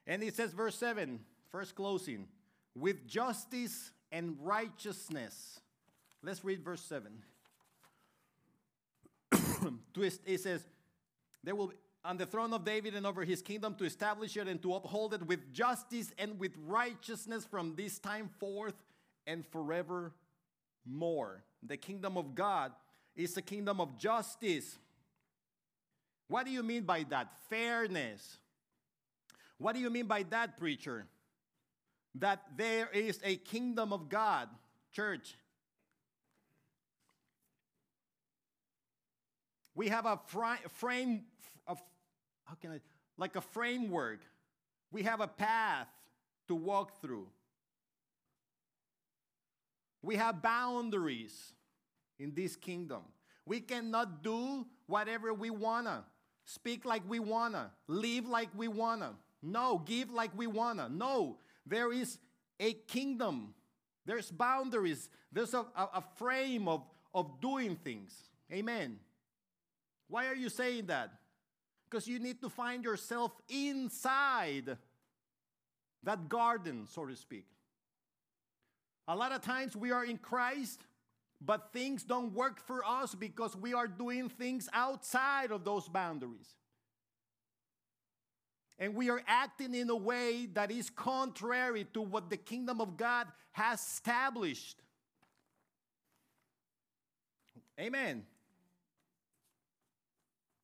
And 0.07 0.23
it 0.23 0.35
says, 0.35 0.53
verse 0.53 0.75
7, 0.75 1.19
first 1.51 1.75
closing, 1.75 2.27
with 2.75 3.05
justice 3.07 3.91
and 4.11 4.37
righteousness. 4.41 5.59
Let's 6.23 6.43
read 6.43 6.63
verse 6.63 6.81
7. 6.81 7.11
Twist, 9.93 10.21
it 10.25 10.39
says, 10.39 10.65
there 11.43 11.55
will 11.55 11.67
be 11.67 11.75
on 12.03 12.17
the 12.17 12.25
throne 12.25 12.53
of 12.53 12.63
David 12.63 12.95
and 12.95 13.05
over 13.05 13.23
his 13.23 13.41
kingdom 13.41 13.75
to 13.75 13.83
establish 13.83 14.37
it 14.37 14.47
and 14.47 14.61
to 14.61 14.73
uphold 14.73 15.13
it 15.13 15.27
with 15.27 15.51
justice 15.53 16.11
and 16.17 16.39
with 16.39 16.53
righteousness 16.65 17.45
from 17.45 17.75
this 17.75 17.99
time 17.99 18.29
forth 18.39 18.73
and 19.29 19.45
forever 19.45 20.11
more. 20.85 21.43
The 21.61 21.77
kingdom 21.77 22.17
of 22.17 22.33
God 22.33 22.71
is 23.15 23.37
a 23.37 23.43
kingdom 23.43 23.79
of 23.79 23.95
justice. 23.97 24.77
What 26.27 26.45
do 26.45 26.51
you 26.51 26.63
mean 26.63 26.83
by 26.83 27.05
that? 27.09 27.31
Fairness. 27.47 28.39
What 29.59 29.75
do 29.75 29.81
you 29.81 29.91
mean 29.91 30.07
by 30.07 30.23
that, 30.31 30.57
preacher? 30.57 31.05
That 32.15 32.41
there 32.57 32.89
is 32.91 33.19
a 33.23 33.35
kingdom 33.35 33.93
of 33.93 34.09
God, 34.09 34.49
church. 34.91 35.35
We 39.75 39.89
have 39.89 40.07
a 40.07 40.19
frame, 40.73 41.21
of, 41.67 41.79
how 42.45 42.55
can 42.55 42.71
I, 42.71 42.79
like 43.17 43.35
a 43.35 43.41
framework. 43.41 44.21
We 44.91 45.03
have 45.03 45.21
a 45.21 45.27
path 45.27 45.87
to 46.47 46.55
walk 46.55 46.99
through. 46.99 47.27
We 50.01 50.15
have 50.15 50.41
boundaries 50.41 51.53
in 52.17 52.33
this 52.33 52.55
kingdom. 52.55 53.01
We 53.45 53.59
cannot 53.59 54.23
do 54.23 54.65
whatever 54.85 55.33
we 55.33 55.49
wanna, 55.49 56.05
speak 56.45 56.85
like 56.85 57.03
we 57.07 57.19
wanna, 57.19 57.71
live 57.87 58.27
like 58.27 58.49
we 58.55 58.67
wanna. 58.67 59.13
No, 59.41 59.81
give 59.85 60.11
like 60.11 60.31
we 60.37 60.47
wanna. 60.47 60.89
No, 60.89 61.37
there 61.65 61.91
is 61.91 62.19
a 62.59 62.73
kingdom. 62.73 63.53
There's 64.05 64.31
boundaries. 64.31 65.09
There's 65.31 65.53
a, 65.53 65.65
a, 65.75 65.89
a 65.95 66.03
frame 66.17 66.67
of, 66.67 66.83
of 67.13 67.41
doing 67.41 67.75
things. 67.75 68.15
Amen. 68.51 68.99
Why 70.07 70.27
are 70.27 70.35
you 70.35 70.49
saying 70.49 70.87
that? 70.87 71.11
Because 71.89 72.07
you 72.07 72.19
need 72.19 72.41
to 72.41 72.49
find 72.49 72.83
yourself 72.83 73.31
inside 73.49 74.77
that 76.03 76.29
garden, 76.29 76.87
so 76.87 77.05
to 77.05 77.15
speak. 77.15 77.45
A 79.09 79.15
lot 79.15 79.31
of 79.31 79.41
times 79.41 79.75
we 79.75 79.91
are 79.91 80.05
in 80.05 80.19
Christ, 80.19 80.81
but 81.41 81.73
things 81.73 82.03
don't 82.03 82.31
work 82.31 82.59
for 82.59 82.85
us 82.85 83.15
because 83.15 83.55
we 83.55 83.73
are 83.73 83.87
doing 83.87 84.29
things 84.29 84.69
outside 84.71 85.51
of 85.51 85.65
those 85.65 85.89
boundaries. 85.89 86.53
And 88.77 88.93
we 88.93 89.09
are 89.09 89.21
acting 89.25 89.73
in 89.73 89.89
a 89.89 89.95
way 89.95 90.47
that 90.53 90.69
is 90.69 90.91
contrary 90.91 91.87
to 91.95 92.01
what 92.01 92.29
the 92.29 92.37
kingdom 92.37 92.79
of 92.79 92.97
God 92.97 93.25
has 93.51 93.81
established. 93.81 94.79
Amen. 97.79 98.23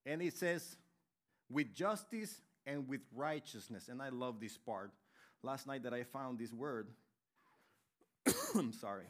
And 0.05 0.21
it 0.21 0.37
says, 0.37 0.77
with 1.49 1.73
justice 1.73 2.41
and 2.67 2.87
with 2.87 3.01
righteousness. 3.15 3.87
And 3.89 4.03
I 4.03 4.09
love 4.09 4.39
this 4.39 4.55
part. 4.55 4.91
Last 5.41 5.65
night 5.65 5.81
that 5.81 5.95
I 5.95 6.03
found 6.03 6.37
this 6.37 6.53
word, 6.53 6.89
I'm 8.55 8.71
sorry. 8.81 9.05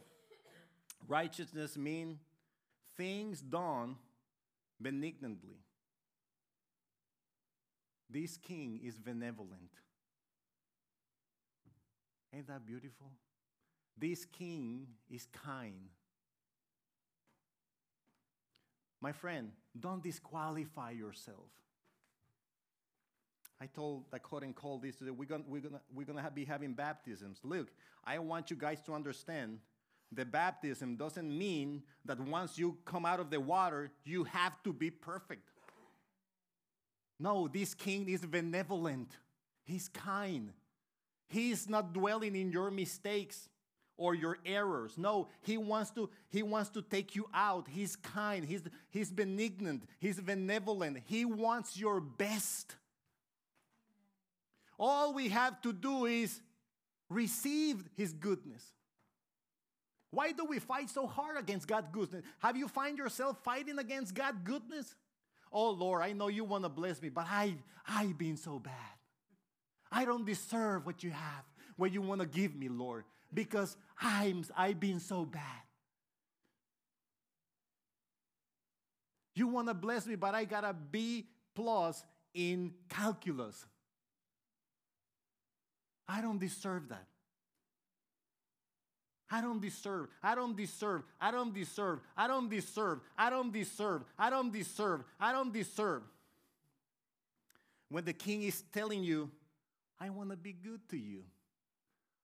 Righteousness 1.07 1.77
means 1.77 2.19
things 2.97 3.41
done 3.41 3.95
benignantly. 4.81 5.59
This 8.09 8.37
king 8.37 8.79
is 8.83 8.97
benevolent. 8.97 9.71
Ain't 12.33 12.47
that 12.47 12.65
beautiful? 12.65 13.11
This 13.97 14.25
king 14.25 14.87
is 15.09 15.27
kind. 15.31 15.89
My 19.01 19.11
friend, 19.11 19.51
don't 19.79 20.03
disqualify 20.03 20.91
yourself. 20.91 21.51
I 23.65 23.67
told 23.73 24.03
the 24.11 24.17
Dakota 24.17 24.45
and 24.45 24.55
Cole 24.55 24.77
this 24.77 24.95
today. 24.95 25.09
We're 25.09 25.25
gonna, 25.25 25.43
we're 25.47 25.61
gonna, 25.61 25.81
we're 25.91 26.05
gonna 26.05 26.29
be 26.29 26.45
having 26.45 26.73
baptisms. 26.73 27.39
Look, 27.43 27.69
I 28.03 28.19
want 28.19 28.51
you 28.51 28.55
guys 28.55 28.79
to 28.85 28.93
understand 28.93 29.57
the 30.11 30.23
baptism 30.23 30.97
doesn't 30.97 31.35
mean 31.35 31.81
that 32.05 32.19
once 32.19 32.59
you 32.59 32.77
come 32.85 33.07
out 33.07 33.19
of 33.19 33.31
the 33.31 33.39
water, 33.39 33.89
you 34.03 34.23
have 34.25 34.61
to 34.65 34.71
be 34.71 34.91
perfect. 34.91 35.49
No, 37.19 37.47
this 37.47 37.73
king 37.73 38.07
is 38.07 38.23
benevolent, 38.23 39.17
he's 39.63 39.89
kind. 39.89 40.51
He's 41.27 41.67
not 41.67 41.91
dwelling 41.91 42.35
in 42.35 42.51
your 42.51 42.69
mistakes 42.69 43.49
or 43.97 44.13
your 44.13 44.37
errors. 44.45 44.95
No, 44.95 45.29
he 45.41 45.57
wants 45.57 45.89
to 45.91 46.11
he 46.29 46.43
wants 46.43 46.69
to 46.69 46.83
take 46.83 47.15
you 47.15 47.27
out. 47.33 47.65
He's 47.67 47.95
kind, 47.95 48.45
he's 48.45 48.61
he's 48.91 49.09
benignant, 49.09 49.85
he's 49.97 50.19
benevolent. 50.19 50.99
He 51.07 51.25
wants 51.25 51.79
your 51.79 51.99
best. 51.99 52.75
All 54.77 55.13
we 55.13 55.29
have 55.29 55.61
to 55.61 55.73
do 55.73 56.05
is 56.05 56.41
receive 57.09 57.83
his 57.95 58.13
goodness. 58.13 58.63
Why 60.11 60.31
do 60.31 60.45
we 60.45 60.59
fight 60.59 60.89
so 60.89 61.07
hard 61.07 61.37
against 61.37 61.67
God's 61.67 61.89
goodness? 61.91 62.23
Have 62.39 62.55
you 62.55 62.67
find 62.67 62.97
yourself 62.97 63.37
fighting 63.43 63.79
against 63.79 64.13
God's 64.13 64.39
goodness? 64.43 64.95
Oh 65.51 65.71
Lord, 65.71 66.03
I 66.03 66.13
know 66.13 66.27
you 66.27 66.43
want 66.43 66.63
to 66.63 66.69
bless 66.69 67.01
me, 67.01 67.09
but 67.09 67.25
I 67.29 67.55
I've 67.87 68.17
been 68.17 68.37
so 68.37 68.59
bad. 68.59 68.73
I 69.91 70.05
don't 70.05 70.25
deserve 70.25 70.85
what 70.85 71.03
you 71.03 71.11
have, 71.11 71.43
what 71.77 71.91
you 71.91 72.01
want 72.01 72.21
to 72.21 72.27
give 72.27 72.55
me, 72.55 72.69
Lord, 72.69 73.05
because 73.33 73.77
I'm 74.01 74.45
I've 74.55 74.79
been 74.79 74.99
so 74.99 75.25
bad. 75.25 75.41
You 79.35 79.47
want 79.47 79.67
to 79.67 79.73
bless 79.73 80.07
me, 80.07 80.15
but 80.15 80.33
I 80.33 80.45
got 80.45 80.63
a 80.63 80.73
B 80.73 81.27
plus 81.53 82.03
in 82.33 82.73
calculus. 82.89 83.65
I 86.07 86.21
don't 86.21 86.39
deserve 86.39 86.89
that. 86.89 87.07
I 89.31 89.41
don't 89.41 89.59
deserve. 89.59 90.07
I 90.21 90.35
don't 90.35 90.55
deserve. 90.55 91.01
I 91.19 91.31
don't 91.31 91.53
deserve. 91.53 91.99
I 92.17 92.27
don't 92.27 92.49
deserve. 92.49 93.01
I 93.17 93.29
don't 93.29 93.51
deserve. 93.51 94.03
I 94.19 94.29
don't 94.29 94.53
deserve. 94.53 95.03
I 95.19 95.31
don't 95.31 95.51
deserve. 95.51 96.03
When 97.89 98.05
the 98.05 98.13
king 98.13 98.43
is 98.43 98.61
telling 98.71 99.03
you, 99.03 99.31
I 99.99 100.09
want 100.09 100.29
to 100.29 100.37
be 100.37 100.53
good 100.53 100.81
to 100.89 100.97
you. 100.97 101.23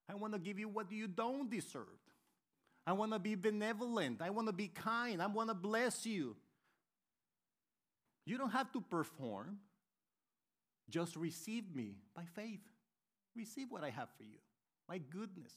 I 0.10 0.15
want 0.15 0.34
to 0.34 0.39
give 0.39 0.60
you 0.60 0.67
what 0.67 0.91
you 0.91 1.08
don't 1.08 1.50
deserve. 1.50 1.86
I 2.86 2.94
want 2.94 3.13
to 3.13 3.20
be 3.20 3.36
benevolent. 3.36 4.22
I 4.22 4.30
want 4.30 4.48
to 4.48 4.54
be 4.54 4.67
kind. 4.67 5.22
I 5.22 5.28
want 5.28 5.50
to 5.50 5.56
bless 5.56 6.06
you. 6.06 6.36
You 8.26 8.38
don't 8.38 8.52
have 8.52 8.72
to 8.74 8.82
perform. 8.82 9.60
Just 10.89 11.15
receive 11.15 11.74
me 11.76 11.96
by 12.15 12.24
faith. 12.36 12.60
Receive 13.36 13.67
what 13.70 13.84
I 13.84 13.89
have 13.89 14.10
for 14.17 14.24
you. 14.24 14.38
My 14.88 14.98
goodness. 14.98 15.54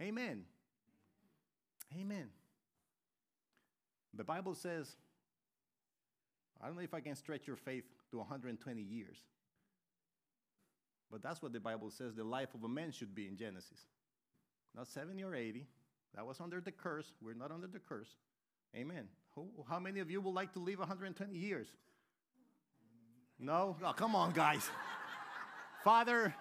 Amen. 0.00 0.44
Amen. 1.98 2.28
The 4.14 4.24
Bible 4.24 4.54
says, 4.54 4.96
I 6.62 6.66
don't 6.66 6.76
know 6.76 6.82
if 6.82 6.94
I 6.94 7.00
can 7.00 7.14
stretch 7.14 7.46
your 7.46 7.56
faith 7.56 7.84
to 8.10 8.18
120 8.18 8.80
years, 8.80 9.18
but 11.10 11.22
that's 11.22 11.42
what 11.42 11.52
the 11.52 11.60
Bible 11.60 11.90
says 11.90 12.14
the 12.14 12.24
life 12.24 12.54
of 12.54 12.64
a 12.64 12.68
man 12.68 12.92
should 12.92 13.14
be 13.14 13.26
in 13.28 13.36
Genesis. 13.36 13.78
Not 14.74 14.88
70 14.88 15.22
or 15.22 15.34
80. 15.34 15.66
That 16.14 16.26
was 16.26 16.40
under 16.40 16.60
the 16.60 16.72
curse. 16.72 17.12
We're 17.20 17.34
not 17.34 17.50
under 17.50 17.66
the 17.66 17.78
curse. 17.78 18.08
Amen. 18.74 19.08
How 19.68 19.78
many 19.78 20.00
of 20.00 20.10
you 20.10 20.20
would 20.20 20.34
like 20.34 20.52
to 20.54 20.58
live 20.60 20.78
120 20.78 21.34
years? 21.34 21.68
No? 23.38 23.76
Oh, 23.84 23.92
come 23.92 24.16
on, 24.16 24.32
guys. 24.32 24.68
Father, 25.84 26.34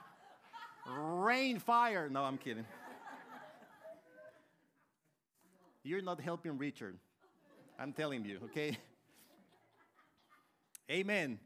rain 0.86 1.60
fire. 1.60 2.10
No, 2.10 2.24
I'm 2.24 2.38
kidding. 2.38 2.66
You're 5.84 6.02
not 6.02 6.20
helping 6.20 6.58
Richard. 6.58 6.98
I'm 7.78 7.94
telling 7.94 8.26
you, 8.26 8.40
okay? 8.46 8.78
Amen. 10.90 11.40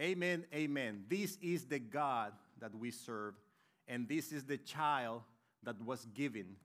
Amen. 0.00 0.44
Amen. 0.54 1.04
This 1.08 1.36
is 1.42 1.64
the 1.64 1.78
God 1.78 2.32
that 2.60 2.74
we 2.74 2.90
serve, 2.90 3.34
and 3.88 4.08
this 4.08 4.32
is 4.32 4.44
the 4.44 4.56
child 4.56 5.22
that 5.62 5.80
was 5.82 6.06
given 6.14 6.56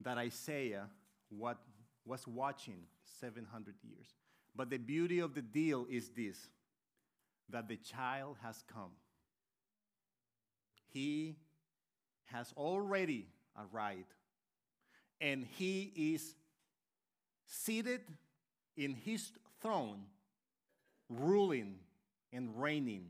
that 0.00 0.18
Isaiah 0.18 0.86
what, 1.30 1.58
was 2.04 2.26
watching 2.26 2.80
700 3.20 3.74
years. 3.82 4.08
But 4.54 4.70
the 4.70 4.78
beauty 4.78 5.20
of 5.20 5.34
the 5.34 5.42
deal 5.42 5.86
is 5.88 6.10
this 6.10 6.48
that 7.50 7.66
the 7.66 7.76
child 7.76 8.36
has 8.42 8.62
come. 8.70 8.90
He 10.92 11.36
has 12.32 12.52
already 12.56 13.26
arrived, 13.56 14.14
and 15.20 15.44
he 15.44 15.92
is 16.14 16.34
seated 17.46 18.00
in 18.76 18.94
his 18.94 19.30
throne, 19.60 20.02
ruling 21.08 21.76
and 22.32 22.60
reigning 22.60 23.06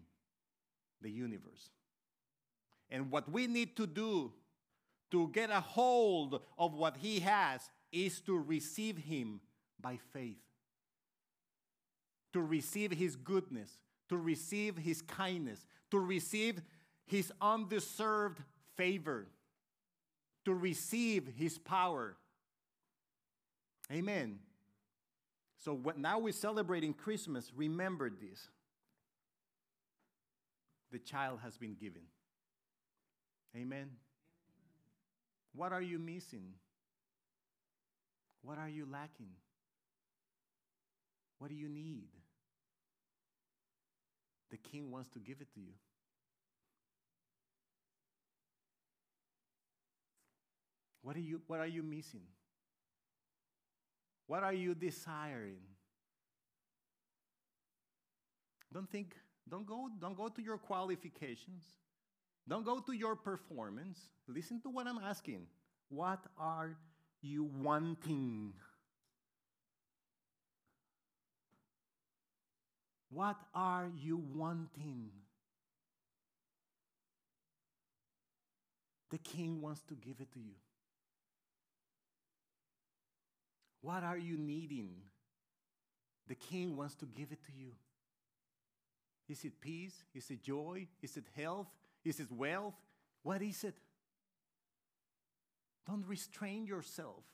the 1.03 1.11
universe. 1.11 1.71
And 2.91 3.11
what 3.11 3.31
we 3.31 3.47
need 3.47 3.77
to 3.77 3.87
do 3.87 4.33
to 5.11 5.29
get 5.29 5.51
a 5.51 5.61
hold 5.61 6.41
of 6.59 6.75
what 6.75 6.97
he 6.97 7.21
has 7.21 7.69
is 7.93 8.21
to 8.23 8.39
receive 8.39 8.99
him 8.99 9.41
by 9.81 9.99
faith, 10.13 10.41
to 12.33 12.41
receive 12.41 12.93
his 12.93 13.17
goodness, 13.17 13.79
to 14.09 14.17
receive 14.17 14.77
his 14.77 15.03
kindness, 15.03 15.67
to 15.91 15.99
receive 15.99 16.61
his 17.07 17.33
undeserved 17.41 18.41
favor, 18.79 19.27
to 20.47 20.55
receive 20.55 21.29
his 21.37 21.59
power. 21.59 22.17
Amen. 23.93 24.39
So 25.59 25.75
what, 25.75 25.99
now 25.99 26.19
we're 26.19 26.33
celebrating 26.33 26.95
Christmas. 26.95 27.53
Remember 27.55 28.09
this 28.09 28.49
the 30.91 30.99
child 30.99 31.41
has 31.43 31.59
been 31.59 31.75
given. 31.75 32.01
Amen. 33.55 33.91
What 35.55 35.73
are 35.73 35.83
you 35.83 35.99
missing? 35.99 36.55
What 38.43 38.57
are 38.57 38.69
you 38.69 38.87
lacking? 38.91 39.33
What 41.39 41.51
do 41.51 41.55
you 41.55 41.69
need? 41.69 42.09
The 44.51 44.57
king 44.57 44.91
wants 44.91 45.09
to 45.11 45.19
give 45.19 45.41
it 45.41 45.53
to 45.55 45.61
you. 45.61 45.75
What 51.09 51.17
are 51.17 51.21
you, 51.21 51.41
what 51.47 51.59
are 51.59 51.67
you 51.67 51.83
missing? 51.83 52.21
What 54.27 54.43
are 54.43 54.53
you 54.53 54.75
desiring 54.75 55.57
Don't 58.71 58.91
think, 58.91 59.15
don't 59.49 59.67
go, 59.67 59.89
don't 59.99 60.19
go 60.19 60.29
to 60.29 60.43
your 60.43 60.59
qualifications. 60.59 61.65
Don't 62.47 62.63
go 62.63 62.81
to 62.81 62.93
your 62.93 63.17
performance. 63.17 63.99
Listen 64.27 64.61
to 64.61 64.69
what 64.69 64.87
I'm 64.87 64.99
asking. 64.99 65.47
What 65.89 66.27
are 66.39 66.77
you 67.23 67.45
wanting? 67.45 68.53
What 73.09 73.39
are 73.55 73.89
you 73.97 74.23
wanting? 74.35 75.09
The 79.11 79.17
king 79.17 79.63
wants 79.63 79.81
to 79.89 79.95
give 79.95 80.21
it 80.21 80.31
to 80.35 80.39
you. 80.39 80.68
What 83.81 84.03
are 84.03 84.19
you 84.19 84.37
needing? 84.37 84.91
The 86.27 86.35
king 86.35 86.77
wants 86.77 86.95
to 86.97 87.07
give 87.07 87.33
it 87.33 87.43
to 87.45 87.53
you. 87.57 87.73
Is 89.29 89.45
it 89.45 89.61
peace? 89.61 90.05
Is 90.15 90.31
it 90.31 90.43
joy? 90.43 90.89
Is 91.03 91.17
it 91.17 91.25
health? 91.37 91.69
Is 92.05 92.21
it 92.21 92.31
wealth? 92.31 92.75
What 93.23 93.43
is 93.43 93.65
it? 93.65 93.77
Don't 95.87 96.07
restrain 96.07 96.67
yourself 96.67 97.25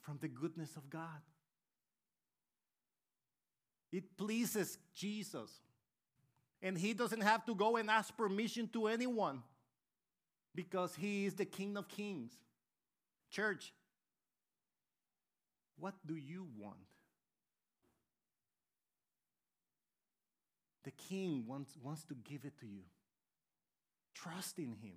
from 0.00 0.18
the 0.20 0.28
goodness 0.28 0.76
of 0.76 0.88
God. 0.90 1.22
It 3.92 4.16
pleases 4.16 4.78
Jesus. 4.94 5.50
And 6.62 6.76
he 6.76 6.92
doesn't 6.92 7.22
have 7.22 7.44
to 7.46 7.54
go 7.54 7.76
and 7.76 7.90
ask 7.90 8.16
permission 8.16 8.68
to 8.74 8.86
anyone 8.86 9.42
because 10.54 10.94
he 10.94 11.26
is 11.26 11.34
the 11.34 11.44
King 11.44 11.76
of 11.76 11.88
Kings. 11.88 12.32
Church, 13.30 13.72
what 15.80 15.94
do 16.06 16.14
you 16.14 16.46
want? 16.58 16.76
The 20.84 20.92
King 20.92 21.44
wants, 21.46 21.76
wants 21.82 22.04
to 22.04 22.14
give 22.14 22.44
it 22.44 22.58
to 22.60 22.66
you. 22.66 22.82
Trust 24.14 24.58
in 24.58 24.72
him. 24.72 24.96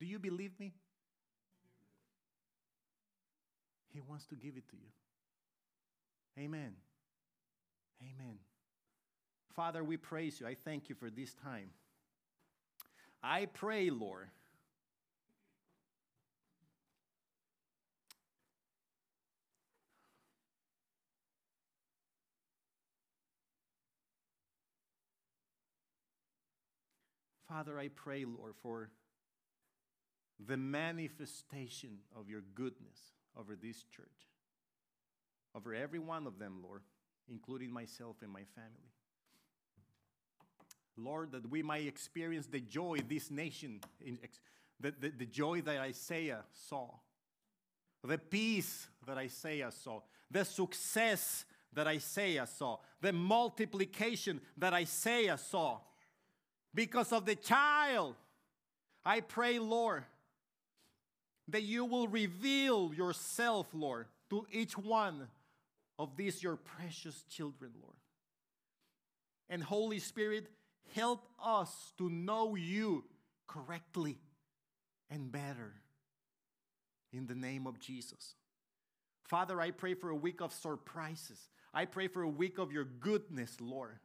Do 0.00 0.06
you 0.06 0.18
believe 0.18 0.58
me? 0.58 0.74
He 3.92 4.00
wants 4.00 4.26
to 4.26 4.34
give 4.34 4.56
it 4.56 4.68
to 4.70 4.76
you. 4.76 6.42
Amen. 6.42 6.72
Amen. 8.02 8.38
Father, 9.54 9.84
we 9.84 9.96
praise 9.96 10.40
you. 10.40 10.46
I 10.46 10.56
thank 10.64 10.88
you 10.88 10.94
for 10.96 11.10
this 11.10 11.32
time. 11.34 11.70
I 13.22 13.46
pray, 13.46 13.90
Lord. 13.90 14.28
Father, 27.54 27.78
I 27.78 27.86
pray, 27.86 28.24
Lord, 28.24 28.54
for 28.62 28.90
the 30.44 30.56
manifestation 30.56 31.98
of 32.18 32.28
your 32.28 32.42
goodness 32.54 32.98
over 33.38 33.54
this 33.54 33.84
church, 33.84 34.08
over 35.54 35.72
every 35.72 36.00
one 36.00 36.26
of 36.26 36.40
them, 36.40 36.60
Lord 36.66 36.82
including 37.28 37.72
myself 37.72 38.16
and 38.22 38.32
my 38.32 38.42
family. 38.54 38.92
Lord, 40.96 41.32
that 41.32 41.50
we 41.50 41.62
might 41.62 41.86
experience 41.86 42.46
the 42.46 42.60
joy 42.60 42.98
this 43.08 43.30
nation, 43.30 43.80
the, 44.80 44.94
the, 45.00 45.10
the 45.10 45.26
joy 45.26 45.60
that 45.62 45.78
Isaiah 45.78 46.44
saw, 46.52 46.90
the 48.04 48.18
peace 48.18 48.88
that 49.06 49.18
Isaiah 49.18 49.72
saw, 49.72 50.00
the 50.30 50.44
success 50.44 51.44
that 51.72 51.86
Isaiah 51.86 52.46
saw, 52.46 52.78
the 53.00 53.12
multiplication 53.12 54.40
that 54.56 54.72
Isaiah 54.72 55.38
saw. 55.38 55.80
Because 56.74 57.12
of 57.12 57.24
the 57.24 57.36
child, 57.36 58.16
I 59.04 59.20
pray, 59.20 59.58
Lord, 59.58 60.04
that 61.48 61.62
you 61.62 61.84
will 61.84 62.08
reveal 62.08 62.92
yourself, 62.94 63.68
Lord, 63.72 64.06
to 64.30 64.46
each 64.50 64.76
one 64.76 65.28
of 65.98 66.16
these 66.16 66.42
your 66.42 66.56
precious 66.56 67.22
children, 67.30 67.72
Lord. 67.80 67.94
And 69.48 69.62
Holy 69.62 69.98
Spirit, 69.98 70.48
help 70.94 71.28
us 71.42 71.92
to 71.98 72.08
know 72.08 72.56
you 72.56 73.04
correctly 73.46 74.18
and 75.10 75.30
better 75.30 75.74
in 77.12 77.26
the 77.26 77.34
name 77.34 77.66
of 77.66 77.78
Jesus. 77.78 78.34
Father, 79.24 79.60
I 79.60 79.70
pray 79.70 79.94
for 79.94 80.10
a 80.10 80.16
week 80.16 80.40
of 80.40 80.52
surprises. 80.52 81.48
I 81.72 81.84
pray 81.84 82.08
for 82.08 82.22
a 82.22 82.28
week 82.28 82.58
of 82.58 82.72
your 82.72 82.84
goodness, 82.84 83.56
Lord. 83.60 83.98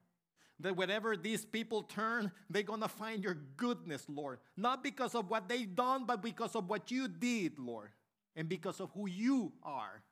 That 0.61 0.75
wherever 0.75 1.15
these 1.15 1.45
people 1.45 1.83
turn, 1.83 2.31
they're 2.49 2.63
going 2.63 2.81
to 2.81 2.89
find 2.89 3.23
your 3.23 3.37
goodness, 3.55 4.05
Lord. 4.09 4.39
Not 4.57 4.83
because 4.83 5.15
of 5.15 5.29
what 5.29 5.47
they've 5.47 5.73
done, 5.73 6.05
but 6.05 6.21
because 6.21 6.55
of 6.55 6.67
what 6.69 6.91
you 6.91 7.07
did, 7.07 7.57
Lord. 7.59 7.91
And 8.35 8.49
because 8.49 8.79
of 8.79 8.91
who 8.93 9.07
you 9.07 9.53
are. 9.63 10.03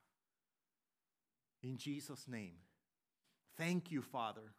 In 1.64 1.78
Jesus' 1.78 2.28
name. 2.28 2.56
Thank 3.58 3.92
you, 3.92 4.02
Father. 4.02 4.54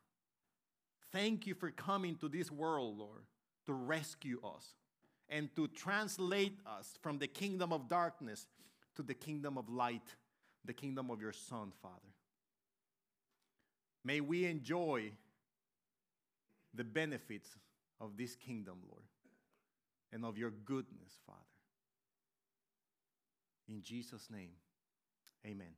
Thank 1.13 1.47
you 1.47 1.55
for 1.55 1.71
coming 1.71 2.17
to 2.17 2.29
this 2.29 2.51
world, 2.51 2.99
Lord, 2.99 3.23
to 3.67 3.73
rescue 3.73 4.41
us 4.45 4.75
and 5.29 5.55
to 5.57 5.69
translate 5.69 6.59
us 6.67 6.99
from 7.03 7.19
the 7.19 7.27
kingdom 7.27 7.73
of 7.73 7.89
darkness 7.89 8.47
to 8.97 9.03
the 9.03 9.15
kingdom 9.15 9.57
of 9.57 9.69
light, 9.69 10.15
the 10.65 10.73
kingdom 10.73 11.11
of 11.11 11.21
your 11.21 11.33
Son, 11.33 11.73
Father. 11.81 11.95
May 14.05 14.21
we 14.21 14.45
enjoy 14.45 15.13
the 16.75 16.85
benefits 16.85 17.49
of 18.01 18.17
this 18.17 18.37
kingdom, 18.37 18.79
Lord, 18.89 19.05
and 20.13 20.25
of 20.25 20.39
your 20.39 20.51
goodness, 20.51 21.19
Father. 21.27 21.39
In 23.69 23.83
Jesus' 23.83 24.29
name, 24.31 24.53
amen. 25.47 25.75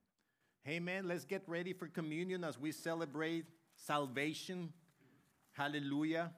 Amen. 0.68 1.08
Let's 1.08 1.24
get 1.24 1.42
ready 1.46 1.72
for 1.72 1.88
communion 1.88 2.44
as 2.44 2.58
we 2.58 2.70
celebrate 2.70 3.46
salvation. 3.74 4.72
Hallelujah. 5.52 6.30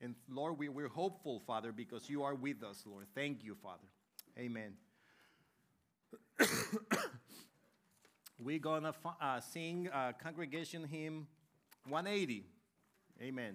And 0.00 0.16
Lord, 0.28 0.58
we, 0.58 0.68
we're 0.68 0.88
hopeful, 0.88 1.40
Father, 1.46 1.70
because 1.70 2.10
you 2.10 2.24
are 2.24 2.34
with 2.34 2.62
us, 2.64 2.82
Lord. 2.84 3.06
Thank 3.14 3.44
you, 3.44 3.54
Father. 3.54 3.86
Amen. 4.36 4.72
we're 8.38 8.58
going 8.58 8.82
to 8.82 8.94
uh, 9.20 9.40
sing 9.40 9.88
uh, 9.92 10.12
congregation 10.20 10.84
hymn 10.84 11.28
180. 11.88 12.44
Amen. 13.22 13.54